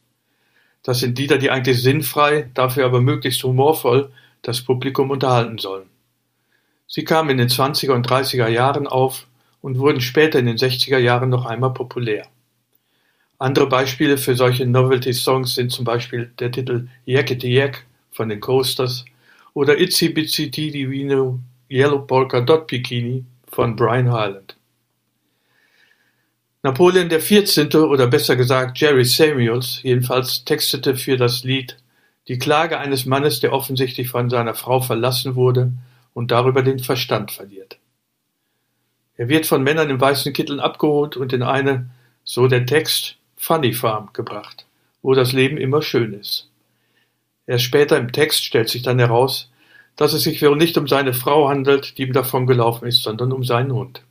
Das 0.84 1.00
sind 1.00 1.18
Lieder, 1.18 1.38
die 1.38 1.50
eigentlich 1.50 1.82
sinnfrei, 1.82 2.48
dafür 2.54 2.84
aber 2.84 3.00
möglichst 3.00 3.42
humorvoll 3.42 4.12
das 4.42 4.60
Publikum 4.60 5.10
unterhalten 5.10 5.58
sollen. 5.58 5.88
Sie 6.86 7.04
kamen 7.04 7.30
in 7.30 7.38
den 7.38 7.48
20er 7.48 7.92
und 7.92 8.08
30er 8.08 8.48
Jahren 8.48 8.86
auf 8.86 9.26
und 9.62 9.78
wurden 9.78 10.00
später 10.00 10.38
in 10.38 10.46
den 10.46 10.58
60er 10.58 10.98
Jahren 10.98 11.30
noch 11.30 11.46
einmal 11.46 11.72
populär. 11.72 12.26
Andere 13.38 13.68
Beispiele 13.68 14.16
für 14.16 14.36
solche 14.36 14.66
Novelty-Songs 14.66 15.54
sind 15.54 15.72
zum 15.72 15.84
Beispiel 15.84 16.32
der 16.38 16.52
Titel 16.52 16.88
Yakety 17.06 17.52
Yak 17.52 17.84
von 18.12 18.28
den 18.28 18.40
Coasters 18.40 19.04
oder 19.54 19.78
Itsy 19.80 20.10
Bitsy 20.10 20.50
Teeny 20.50 20.88
Weeny 20.88 21.38
Yellow 21.68 22.00
Polka 22.00 22.40
Dot 22.42 22.68
Bikini 22.68 23.24
von 23.50 23.74
Brian 23.74 24.12
Hyland. 24.12 24.54
Napoleon 26.64 27.10
Vierzehnte 27.20 27.86
oder 27.86 28.06
besser 28.06 28.36
gesagt 28.36 28.78
Jerry 28.78 29.04
Samuels 29.04 29.80
jedenfalls 29.82 30.46
textete 30.46 30.96
für 30.96 31.18
das 31.18 31.44
Lied 31.44 31.76
die 32.26 32.38
Klage 32.38 32.78
eines 32.78 33.04
Mannes, 33.04 33.40
der 33.40 33.52
offensichtlich 33.52 34.08
von 34.08 34.30
seiner 34.30 34.54
Frau 34.54 34.80
verlassen 34.80 35.34
wurde 35.34 35.72
und 36.14 36.30
darüber 36.30 36.62
den 36.62 36.78
Verstand 36.78 37.32
verliert. 37.32 37.78
Er 39.18 39.28
wird 39.28 39.44
von 39.44 39.62
Männern 39.62 39.90
in 39.90 40.00
weißen 40.00 40.32
Kitteln 40.32 40.58
abgeholt 40.58 41.18
und 41.18 41.34
in 41.34 41.42
eine, 41.42 41.90
so 42.24 42.48
der 42.48 42.64
Text, 42.64 43.18
Funny 43.36 43.74
Farm 43.74 44.08
gebracht, 44.14 44.64
wo 45.02 45.12
das 45.12 45.34
Leben 45.34 45.58
immer 45.58 45.82
schön 45.82 46.14
ist. 46.14 46.48
Erst 47.46 47.64
später 47.64 47.98
im 47.98 48.10
Text 48.10 48.42
stellt 48.42 48.70
sich 48.70 48.80
dann 48.80 48.98
heraus, 48.98 49.50
dass 49.96 50.14
es 50.14 50.22
sich 50.22 50.40
wohl 50.40 50.56
nicht 50.56 50.78
um 50.78 50.88
seine 50.88 51.12
Frau 51.12 51.46
handelt, 51.46 51.98
die 51.98 52.04
ihm 52.04 52.14
davon 52.14 52.46
gelaufen 52.46 52.88
ist, 52.88 53.02
sondern 53.02 53.32
um 53.32 53.44
seinen 53.44 53.72
Hund. 53.72 54.02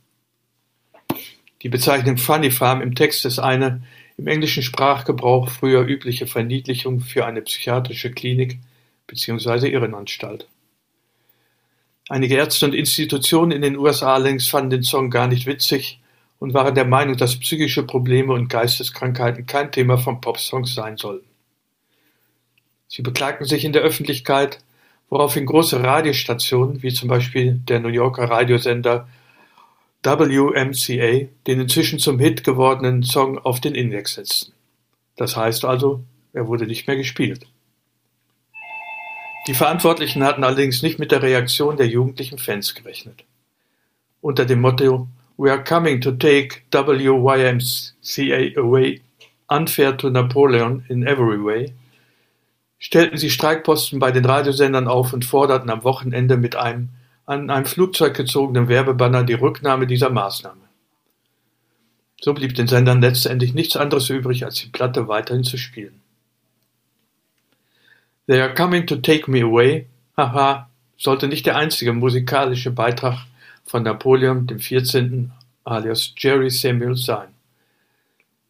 Die 1.64 1.70
Bezeichnung 1.70 2.18
Funny 2.18 2.50
Farm 2.50 2.82
im 2.82 2.94
Text 2.94 3.24
ist 3.24 3.38
eine 3.38 3.82
im 4.18 4.26
englischen 4.26 4.62
Sprachgebrauch 4.62 5.48
früher 5.48 5.80
übliche 5.86 6.26
Verniedlichung 6.26 7.00
für 7.00 7.24
eine 7.24 7.40
psychiatrische 7.40 8.12
Klinik 8.12 8.58
bzw. 9.06 9.70
Irrenanstalt. 9.70 10.46
Einige 12.10 12.36
Ärzte 12.36 12.66
und 12.66 12.74
Institutionen 12.74 13.50
in 13.50 13.62
den 13.62 13.78
USA 13.78 14.12
allerdings 14.12 14.46
fanden 14.46 14.70
den 14.70 14.82
Song 14.82 15.08
gar 15.08 15.26
nicht 15.26 15.46
witzig 15.46 16.00
und 16.38 16.52
waren 16.52 16.74
der 16.74 16.84
Meinung, 16.84 17.16
dass 17.16 17.40
psychische 17.40 17.82
Probleme 17.82 18.34
und 18.34 18.48
Geisteskrankheiten 18.48 19.46
kein 19.46 19.72
Thema 19.72 19.96
von 19.96 20.20
Popsongs 20.20 20.74
sein 20.74 20.98
sollten. 20.98 21.26
Sie 22.88 23.00
beklagten 23.00 23.46
sich 23.46 23.64
in 23.64 23.72
der 23.72 23.80
Öffentlichkeit, 23.80 24.58
woraufhin 25.08 25.46
große 25.46 25.82
Radiostationen 25.82 26.82
wie 26.82 26.92
zum 26.92 27.08
Beispiel 27.08 27.54
der 27.66 27.80
New 27.80 27.88
Yorker 27.88 28.24
Radiosender 28.24 29.08
WMCA 30.04 31.28
den 31.46 31.60
inzwischen 31.60 31.98
zum 31.98 32.18
Hit 32.18 32.44
gewordenen 32.44 33.02
Song 33.02 33.38
auf 33.38 33.60
den 33.60 33.74
Index 33.74 34.14
setzten. 34.14 34.52
Das 35.16 35.36
heißt 35.36 35.64
also, 35.64 36.04
er 36.32 36.46
wurde 36.46 36.66
nicht 36.66 36.86
mehr 36.86 36.96
gespielt. 36.96 37.46
Die 39.46 39.54
Verantwortlichen 39.54 40.22
hatten 40.24 40.44
allerdings 40.44 40.82
nicht 40.82 40.98
mit 40.98 41.12
der 41.12 41.22
Reaktion 41.22 41.76
der 41.76 41.86
jugendlichen 41.86 42.38
Fans 42.38 42.74
gerechnet. 42.74 43.24
Unter 44.20 44.44
dem 44.46 44.60
Motto 44.60 45.08
We 45.36 45.50
are 45.50 45.62
coming 45.62 46.00
to 46.00 46.12
take 46.12 46.62
WYMCA 46.70 48.56
away, 48.56 49.00
unfair 49.48 49.96
to 49.96 50.08
Napoleon 50.10 50.84
in 50.88 51.06
every 51.06 51.44
way, 51.44 51.72
stellten 52.78 53.18
sie 53.18 53.30
Streikposten 53.30 53.98
bei 53.98 54.12
den 54.12 54.24
Radiosendern 54.24 54.86
auf 54.86 55.12
und 55.12 55.24
forderten 55.24 55.70
am 55.70 55.82
Wochenende 55.84 56.36
mit 56.36 56.54
einem 56.54 56.90
an 57.26 57.50
einem 57.50 57.66
Flugzeug 57.66 58.14
gezogenen 58.14 58.68
Werbebanner 58.68 59.24
die 59.24 59.34
Rücknahme 59.34 59.86
dieser 59.86 60.10
Maßnahme. 60.10 60.60
So 62.20 62.34
blieb 62.34 62.54
den 62.54 62.68
Sendern 62.68 63.00
letztendlich 63.00 63.54
nichts 63.54 63.76
anderes 63.76 64.08
übrig, 64.10 64.44
als 64.44 64.56
die 64.56 64.68
Platte 64.68 65.08
weiterhin 65.08 65.44
zu 65.44 65.56
spielen. 65.56 66.00
They 68.26 68.40
are 68.40 68.54
coming 68.54 68.86
to 68.86 68.96
take 68.96 69.30
me 69.30 69.42
away, 69.42 69.86
haha, 70.16 70.68
sollte 70.96 71.28
nicht 71.28 71.44
der 71.44 71.56
einzige 71.56 71.92
musikalische 71.92 72.70
Beitrag 72.70 73.26
von 73.64 73.82
Napoleon 73.82 74.46
dem 74.46 74.60
14. 74.60 75.32
alias 75.64 76.14
Jerry 76.16 76.50
Samuels 76.50 77.04
sein. 77.04 77.28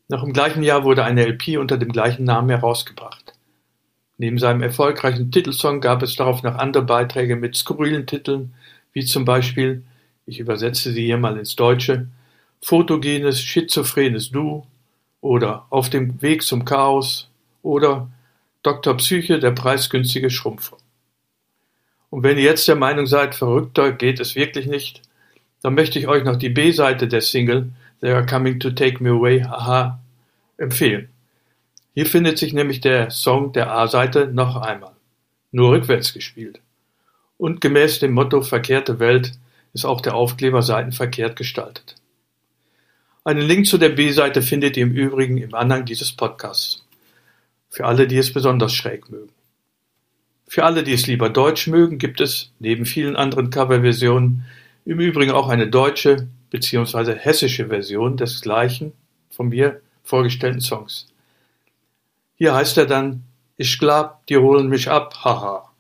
Noch 0.09 0.23
im 0.23 0.33
gleichen 0.33 0.63
Jahr 0.63 0.85
wurde 0.85 1.05
eine 1.05 1.25
LP 1.25 1.57
unter 1.59 1.79
dem 1.79 1.91
gleichen 1.91 2.25
Namen 2.25 2.51
herausgebracht. 2.51 3.33
Neben 4.19 4.39
seinem 4.39 4.63
erfolgreichen 4.63 5.33
Titelsong 5.33 5.81
gab 5.81 6.03
es 6.03 6.15
darauf 6.15 6.43
noch 6.43 6.57
andere 6.57 6.85
Beiträge 6.85 7.35
mit 7.35 7.57
skurrilen 7.57 8.07
Titeln, 8.07 8.55
wie 8.95 9.05
zum 9.05 9.27
Beispiel, 9.27 9.83
ich 10.25 10.41
übersetze 10.41 10.93
sie 10.93 11.05
hier 11.05 11.19
mal 11.19 11.37
ins 11.37 11.55
Deutsche, 11.55 12.09
Fotogenes, 12.63 13.43
schizophrenes 13.43 14.31
Du 14.31 14.67
oder 15.21 15.67
Auf 15.69 15.91
dem 15.91 16.23
Weg 16.23 16.43
zum 16.43 16.65
Chaos 16.65 17.29
oder 17.63 18.09
Dr. 18.63 18.97
Psyche, 18.97 19.39
der 19.39 19.51
preisgünstige 19.51 20.31
Schrumpfer. 20.31 20.79
Und 22.09 22.23
wenn 22.23 22.39
ihr 22.39 22.45
jetzt 22.45 22.69
der 22.69 22.77
Meinung 22.77 23.07
seid, 23.07 23.35
verrückter 23.35 23.93
geht 23.93 24.21
es 24.21 24.35
wirklich 24.35 24.67
nicht, 24.67 25.03
dann 25.63 25.75
möchte 25.75 25.99
ich 25.99 26.09
euch 26.09 26.25
noch 26.25 26.37
die 26.37 26.49
B-Seite 26.49 27.09
der 27.09 27.21
Single 27.21 27.71
They 28.01 28.13
Are 28.13 28.25
Coming 28.25 28.61
to 28.61 28.71
Take 28.71 29.03
Me 29.03 29.11
Away, 29.11 29.43
haha, 29.43 29.99
empfehlen. 30.57 31.09
Hier 31.95 32.07
findet 32.07 32.39
sich 32.39 32.53
nämlich 32.53 32.81
der 32.81 33.11
Song 33.11 33.53
der 33.53 33.71
A-Seite 33.71 34.29
noch 34.29 34.57
einmal, 34.57 34.93
nur 35.53 35.71
rückwärts 35.71 36.13
gespielt. 36.13 36.61
Und 37.37 37.61
gemäß 37.61 37.99
dem 37.99 38.13
Motto 38.13 38.43
Verkehrte 38.43 38.99
Welt 38.99 39.33
ist 39.73 39.85
auch 39.85 40.01
der 40.01 40.15
Aufkleber 40.15 40.63
seitenverkehrt 40.63 41.37
gestaltet. 41.37 41.97
Einen 43.25 43.43
Link 43.43 43.67
zu 43.67 43.79
der 43.79 43.89
B-Seite 43.89 44.43
findet 44.43 44.77
ihr 44.77 44.85
im 44.85 44.93
Übrigen 44.93 45.39
im 45.39 45.55
Anhang 45.55 45.85
dieses 45.85 46.13
Podcasts. 46.13 46.85
Für 47.71 47.87
alle, 47.87 48.07
die 48.07 48.19
es 48.19 48.33
besonders 48.33 48.75
schräg 48.75 49.11
mögen. 49.11 49.33
Für 50.47 50.65
alle, 50.65 50.85
die 50.85 50.93
es 50.93 51.07
lieber 51.07 51.31
deutsch 51.31 51.67
mögen, 51.67 51.99
gibt 51.99 52.21
es, 52.21 52.53
neben 52.59 52.85
vielen 52.85 53.17
anderen 53.17 53.51
Coverversionen, 53.51 54.45
im 54.85 55.01
Übrigen 55.01 55.33
auch 55.33 55.49
eine 55.49 55.69
deutsche 55.69 56.29
bzw. 56.51 57.15
hessische 57.17 57.69
Version 57.69 58.17
des 58.17 58.43
gleichen 58.43 58.93
von 59.31 59.49
mir 59.49 59.81
vorgestellten 60.03 60.61
Songs. 60.61 61.09
Hier 62.37 62.55
heißt 62.55 62.77
er 62.79 62.87
dann, 62.87 63.25
ich 63.57 63.79
glaub, 63.79 64.27
die 64.27 64.37
holen 64.37 64.69
mich 64.69 64.91
ab, 64.91 65.25
haha. 65.25 65.71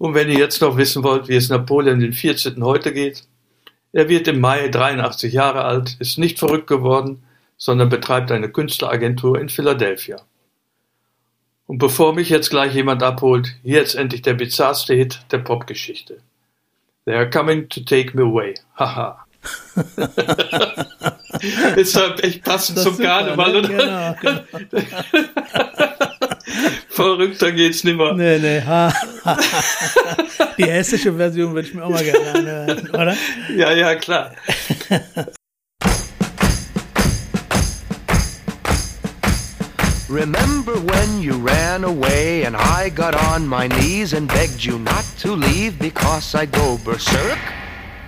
Und 0.00 0.14
wenn 0.14 0.30
ihr 0.30 0.38
jetzt 0.38 0.62
noch 0.62 0.78
wissen 0.78 1.04
wollt, 1.04 1.28
wie 1.28 1.36
es 1.36 1.50
Napoleon 1.50 2.00
den 2.00 2.14
14. 2.14 2.64
heute 2.64 2.94
geht, 2.94 3.24
er 3.92 4.08
wird 4.08 4.28
im 4.28 4.40
Mai 4.40 4.68
83 4.68 5.30
Jahre 5.30 5.64
alt, 5.64 5.96
ist 5.98 6.16
nicht 6.16 6.38
verrückt 6.38 6.68
geworden, 6.68 7.22
sondern 7.58 7.90
betreibt 7.90 8.32
eine 8.32 8.48
Künstleragentur 8.48 9.38
in 9.38 9.50
Philadelphia. 9.50 10.22
Und 11.66 11.76
bevor 11.76 12.14
mich 12.14 12.30
jetzt 12.30 12.48
gleich 12.48 12.74
jemand 12.74 13.02
abholt, 13.02 13.56
hier 13.62 13.76
jetzt 13.76 13.94
endlich 13.94 14.22
der 14.22 14.32
bizarrste 14.32 14.94
Hit 14.94 15.20
der 15.32 15.40
Popgeschichte. 15.40 16.22
They 17.04 17.14
are 17.14 17.28
coming 17.28 17.68
to 17.68 17.80
take 17.80 18.16
me 18.16 18.22
away. 18.22 18.54
Haha. 18.78 19.26
ist 21.76 21.94
halt 21.94 22.24
echt 22.24 22.42
passend 22.42 22.78
zum 22.78 22.94
super, 22.94 23.06
Karneval, 23.06 23.52
ne? 23.52 23.58
oder? 23.58 24.16
Genau, 24.22 24.44
genau. 24.70 24.86
Verrückter 26.88 27.52
geht's 27.52 27.84
nimmer. 27.84 28.14
Nee, 28.14 28.38
nee. 28.38 28.62
Ha, 28.66 28.92
ha, 29.24 29.38
Die 30.58 30.64
hessische 30.64 31.12
Version 31.12 31.54
würde 31.54 31.68
ich 31.68 31.74
mir 31.74 31.84
auch 31.84 31.90
mal 31.90 32.04
gerne 32.04 32.66
hören, 32.66 32.90
oder? 32.90 33.16
Ja, 33.56 33.72
ja, 33.72 33.94
klar. 33.94 34.32
Remember 40.08 40.72
when 40.74 41.22
you 41.22 41.34
ran 41.38 41.84
away 41.84 42.42
and 42.42 42.56
I 42.56 42.90
got 42.90 43.14
on 43.14 43.46
my 43.46 43.68
knees 43.68 44.12
and 44.12 44.26
begged 44.26 44.64
you 44.64 44.76
not 44.78 45.04
to 45.20 45.36
leave 45.36 45.78
because 45.78 46.34
I'd 46.34 46.50
go 46.50 46.78
berserk? 46.84 47.38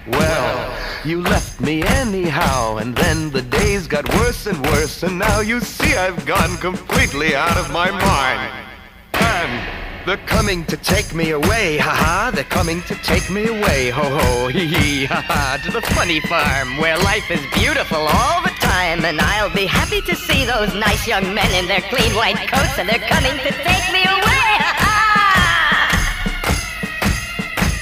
Well, 0.08 0.71
you 1.04 1.20
left 1.20 1.60
me 1.60 1.82
anyhow, 1.82 2.76
and 2.76 2.94
then 2.94 3.30
the 3.30 3.42
days 3.42 3.86
got 3.86 4.08
worse 4.14 4.46
and 4.46 4.64
worse, 4.66 5.02
and 5.02 5.18
now 5.18 5.40
you 5.40 5.60
see 5.60 5.96
I've 5.96 6.24
gone 6.26 6.56
completely 6.58 7.34
out 7.34 7.56
of 7.56 7.72
my 7.72 7.90
mind. 7.90 8.66
And 9.14 10.06
they're 10.06 10.26
coming 10.26 10.64
to 10.66 10.76
take 10.76 11.14
me 11.14 11.30
away, 11.30 11.78
haha, 11.78 12.30
they're 12.30 12.44
coming 12.44 12.82
to 12.82 12.94
take 12.96 13.28
me 13.30 13.46
away, 13.46 13.90
ho 13.90 14.02
ho, 14.02 14.48
hee 14.48 14.66
hee, 14.66 15.04
haha, 15.04 15.56
to 15.64 15.72
the 15.72 15.82
funny 15.82 16.20
farm 16.20 16.76
where 16.78 16.96
life 16.98 17.28
is 17.30 17.40
beautiful 17.52 17.98
all 17.98 18.42
the 18.42 18.54
time, 18.60 19.04
and 19.04 19.20
I'll 19.20 19.54
be 19.54 19.66
happy 19.66 20.00
to 20.02 20.14
see 20.14 20.44
those 20.44 20.72
nice 20.74 21.06
young 21.06 21.34
men 21.34 21.50
in 21.54 21.66
their 21.66 21.82
clean 21.82 22.14
white 22.14 22.48
coats, 22.48 22.78
and 22.78 22.88
they're 22.88 23.08
coming 23.08 23.36
to 23.38 23.50
take 23.50 23.92
me 23.92 24.04
away, 24.04 24.31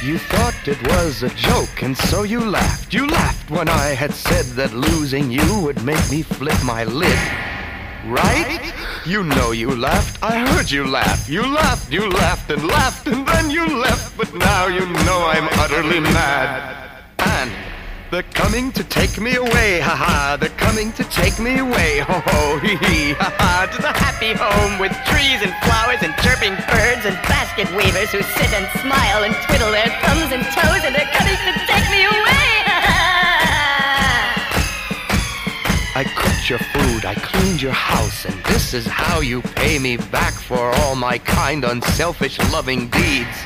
You 0.03 0.17
thought 0.17 0.67
it 0.67 0.81
was 0.89 1.23
a 1.23 1.29
joke, 1.29 1.83
and 1.83 1.95
so 1.95 2.23
you 2.23 2.41
laughed. 2.41 2.95
You 2.95 3.07
laughed 3.07 3.51
when 3.51 3.69
I 3.69 3.89
had 3.89 4.15
said 4.15 4.47
that 4.57 4.73
losing 4.73 5.31
you 5.31 5.61
would 5.61 5.85
make 5.85 6.11
me 6.11 6.23
flip 6.23 6.57
my 6.65 6.85
lid. 6.85 7.19
Right? 8.07 8.73
You 9.05 9.23
know 9.25 9.51
you 9.51 9.77
laughed. 9.77 10.23
I 10.23 10.39
heard 10.39 10.71
you 10.71 10.87
laugh. 10.87 11.29
You 11.29 11.43
laughed, 11.43 11.93
you 11.93 12.09
laughed 12.09 12.51
and 12.51 12.67
laughed, 12.67 13.09
and 13.09 13.29
then 13.29 13.51
you 13.51 13.67
left. 13.79 14.17
But 14.17 14.35
now 14.35 14.69
you 14.69 14.87
know 15.05 15.27
I'm 15.27 15.49
utterly 15.59 16.01
mad. 16.01 16.89
They're 18.11 18.25
coming 18.35 18.73
to 18.73 18.83
take 18.83 19.21
me 19.21 19.37
away, 19.37 19.79
ha 19.79 19.95
ha. 19.95 20.37
They're 20.37 20.59
coming 20.59 20.91
to 20.95 21.05
take 21.05 21.39
me 21.39 21.59
away, 21.59 22.01
ho 22.01 22.19
ho, 22.27 22.59
hee 22.59 22.75
hee, 22.75 23.13
haha. 23.15 23.71
To 23.71 23.79
the 23.81 23.95
happy 23.95 24.35
home 24.35 24.81
with 24.83 24.91
trees 25.07 25.39
and 25.47 25.55
flowers 25.63 26.03
and 26.03 26.11
chirping 26.19 26.59
birds 26.67 27.07
and 27.07 27.15
basket 27.31 27.71
weavers 27.71 28.11
who 28.11 28.19
sit 28.35 28.51
and 28.51 28.67
smile 28.83 29.23
and 29.23 29.31
twiddle 29.47 29.71
their 29.71 29.87
thumbs 30.03 30.35
and 30.35 30.43
toes, 30.43 30.83
and 30.83 30.91
they're 30.91 31.15
coming 31.15 31.39
to 31.39 31.53
take 31.71 31.87
me 31.95 32.03
away. 32.11 32.51
I 35.95 36.03
cooked 36.03 36.51
your 36.51 36.59
food, 36.59 37.05
I 37.07 37.15
cleaned 37.15 37.63
your 37.63 37.79
house, 37.79 38.25
and 38.25 38.35
this 38.43 38.75
is 38.75 38.87
how 38.87 39.21
you 39.21 39.41
pay 39.55 39.79
me 39.79 39.99
back 40.11 40.35
for 40.35 40.75
all 40.83 40.97
my 40.97 41.19
kind, 41.19 41.63
unselfish, 41.63 42.41
loving 42.51 42.89
deeds. 42.89 43.39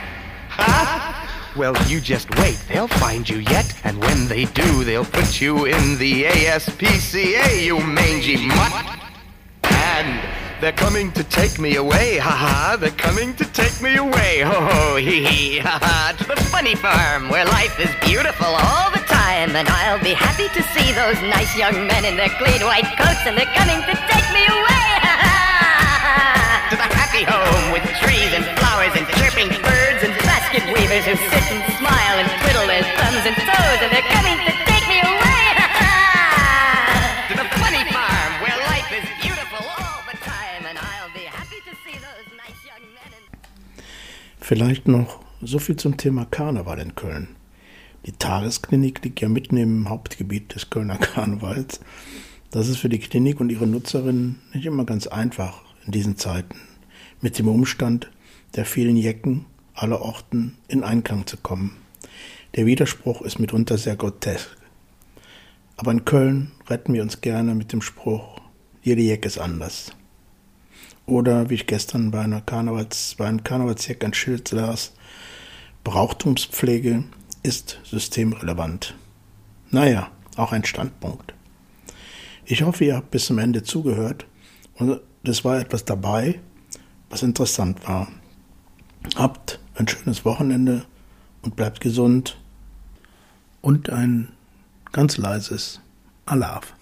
Huh? 0.49 1.24
Well, 1.57 1.77
you 1.87 2.01
just 2.01 2.29
wait. 2.39 2.59
They'll 2.69 2.89
find 2.89 3.29
you 3.29 3.39
yet, 3.39 3.73
and 3.85 4.01
when 4.01 4.27
they 4.27 4.47
do, 4.47 4.83
they'll 4.83 5.05
put 5.05 5.41
you 5.41 5.67
in 5.67 5.97
the 5.99 6.25
ASPCA, 6.25 7.65
you 7.65 7.79
mangy 7.79 8.45
mutt. 8.49 8.73
And 9.63 10.21
they're 10.61 10.73
coming 10.73 11.13
to 11.13 11.23
take 11.23 11.61
me 11.61 11.77
away, 11.77 12.19
haha. 12.19 12.75
They're 12.75 12.91
coming 12.91 13.35
to 13.37 13.45
take 13.53 13.81
me 13.81 13.95
away, 13.97 14.41
ho 14.41 14.67
ho, 14.67 14.97
hee 14.97 15.25
hee, 15.25 15.59
haha. 15.61 16.17
To 16.19 16.25
the 16.25 16.35
funny 16.51 16.75
farm 16.75 17.29
where 17.29 17.45
life 17.45 17.79
is 17.79 17.91
beautiful 18.05 18.51
all 18.51 18.91
the 18.91 19.05
time, 19.07 19.55
and 19.55 19.69
I'll 19.69 20.03
be 20.03 20.13
happy 20.13 20.49
to 20.59 20.63
see 20.75 20.91
those 20.91 21.23
nice 21.23 21.57
young 21.57 21.87
men 21.87 22.05
in 22.05 22.17
their 22.17 22.31
clean 22.31 22.63
white 22.67 22.91
coats, 22.99 23.23
and 23.27 23.39
they're 23.39 23.55
coming 23.55 23.79
to 23.79 23.95
take 24.11 24.27
me 24.35 24.43
away, 24.43 24.87
ha 25.07 25.15
ha. 25.23 26.67
To 26.71 26.77
the 26.77 26.91
happy 26.99 27.23
home 27.23 27.71
with 27.71 27.87
trees 28.03 28.35
and 28.35 28.43
flowers 28.59 28.91
and 28.99 29.07
chirping 29.15 29.51
birds 29.63 29.74
who 31.03 31.17
sit 31.17 31.51
and 31.51 31.63
smile 31.75 32.17
and 32.23 32.31
twiddle 32.39 32.67
their 32.69 32.85
thumbs 32.95 33.27
and 33.27 33.35
toes, 33.35 33.79
and 33.83 33.91
they're 33.91 34.11
coming 34.15 34.39
to 34.47 34.53
take 34.63 34.87
me 34.87 35.03
away 35.03 35.45
to 37.29 37.35
the 37.35 37.49
funny 37.59 37.83
farm 37.91 38.33
where 38.39 38.55
life 38.71 38.87
is 38.95 39.03
beautiful 39.21 39.59
all 39.59 40.03
the 40.07 40.17
time, 40.19 40.63
and 40.69 40.79
I'll 40.79 41.13
be 41.13 41.27
happy 41.27 41.59
to 41.67 41.75
see 41.83 41.99
those 41.99 42.27
nice 42.39 42.61
young 42.65 42.85
men. 42.95 43.11
Vielleicht 44.39 44.87
noch 44.87 45.19
so 45.43 45.59
viel 45.59 45.75
zum 45.77 45.97
Thema 45.97 46.27
Karneval 46.27 46.79
in 46.79 46.95
Köln. 46.95 47.35
Die 48.07 48.13
Tagesklinik 48.13 49.03
liegt 49.03 49.21
ja 49.21 49.29
mitten 49.29 49.57
im 49.57 49.89
Hauptgebiet 49.89 50.55
des 50.55 50.71
Kölner 50.71 50.97
Karnevals. 50.99 51.81
Das 52.53 52.69
ist 52.69 52.77
für 52.77 52.89
die 52.89 53.01
Klinik 53.01 53.41
und 53.41 53.51
ihre 53.51 53.67
Nutzerinnen 53.67 54.41
nicht 54.53 54.67
immer 54.67 54.85
ganz 54.85 55.09
einfach 55.09 55.63
in 55.87 55.91
diesen 55.91 56.17
Zeiten. 56.17 56.61
Mit 57.21 57.37
dem 57.41 57.49
Umstand 57.49 58.13
der 58.55 58.65
vielen 58.65 58.97
Jecken 58.97 59.47
aller 59.75 60.01
Orten 60.01 60.57
in 60.69 60.83
Einklang 60.85 61.27
zu 61.27 61.37
kommen. 61.37 61.77
Der 62.55 62.67
Widerspruch 62.67 63.23
ist 63.23 63.39
mitunter 63.39 63.79
sehr 63.79 63.97
grotesk. 63.97 64.57
Aber 65.77 65.91
in 65.91 66.05
Köln 66.05 66.53
retten 66.69 66.95
wir 66.95 67.03
uns 67.03 67.21
gerne 67.21 67.55
mit 67.55 67.73
dem 67.73 67.83
Spruch, 67.83 68.41
jede 68.83 69.03
Jeck 69.03 69.27
ist 69.27 69.39
anders. 69.39 69.93
Oder 71.07 71.51
wie 71.51 71.55
ich 71.55 71.67
gestern 71.67 72.11
bei, 72.11 72.21
einer 72.21 72.41
Karnevals, 72.41 73.17
bei 73.19 73.27
einem 73.27 73.43
Karnevalsjack 73.43 74.05
ein 74.05 74.15
Schild 74.15 74.51
las, 74.53 74.93
Brauchtumspflege 75.83 77.05
ist 77.43 77.79
systemrelevant. 77.85 78.95
Naja, 79.71 80.11
auch 80.37 80.53
ein 80.53 80.65
Standpunkt. 80.65 81.35
Ich 82.47 82.63
hoffe, 82.63 82.85
ihr 82.85 82.97
habt 82.97 83.11
bis 83.11 83.27
zum 83.27 83.39
Ende 83.39 83.63
zugehört 83.63 84.27
und 84.77 85.01
es 85.25 85.45
war 85.45 85.59
etwas 85.59 85.85
dabei, 85.85 86.41
was 87.11 87.23
interessant 87.23 87.87
war. 87.87 88.09
Habt 89.17 89.61
ein 89.75 89.89
schönes 89.89 90.25
Wochenende 90.25 90.85
und 91.43 91.57
bleibt 91.57 91.81
gesund 91.81 92.39
und 93.61 93.91
ein 93.91 94.29
ganz 94.93 95.17
leises 95.17 95.81
Alarv. 96.27 96.74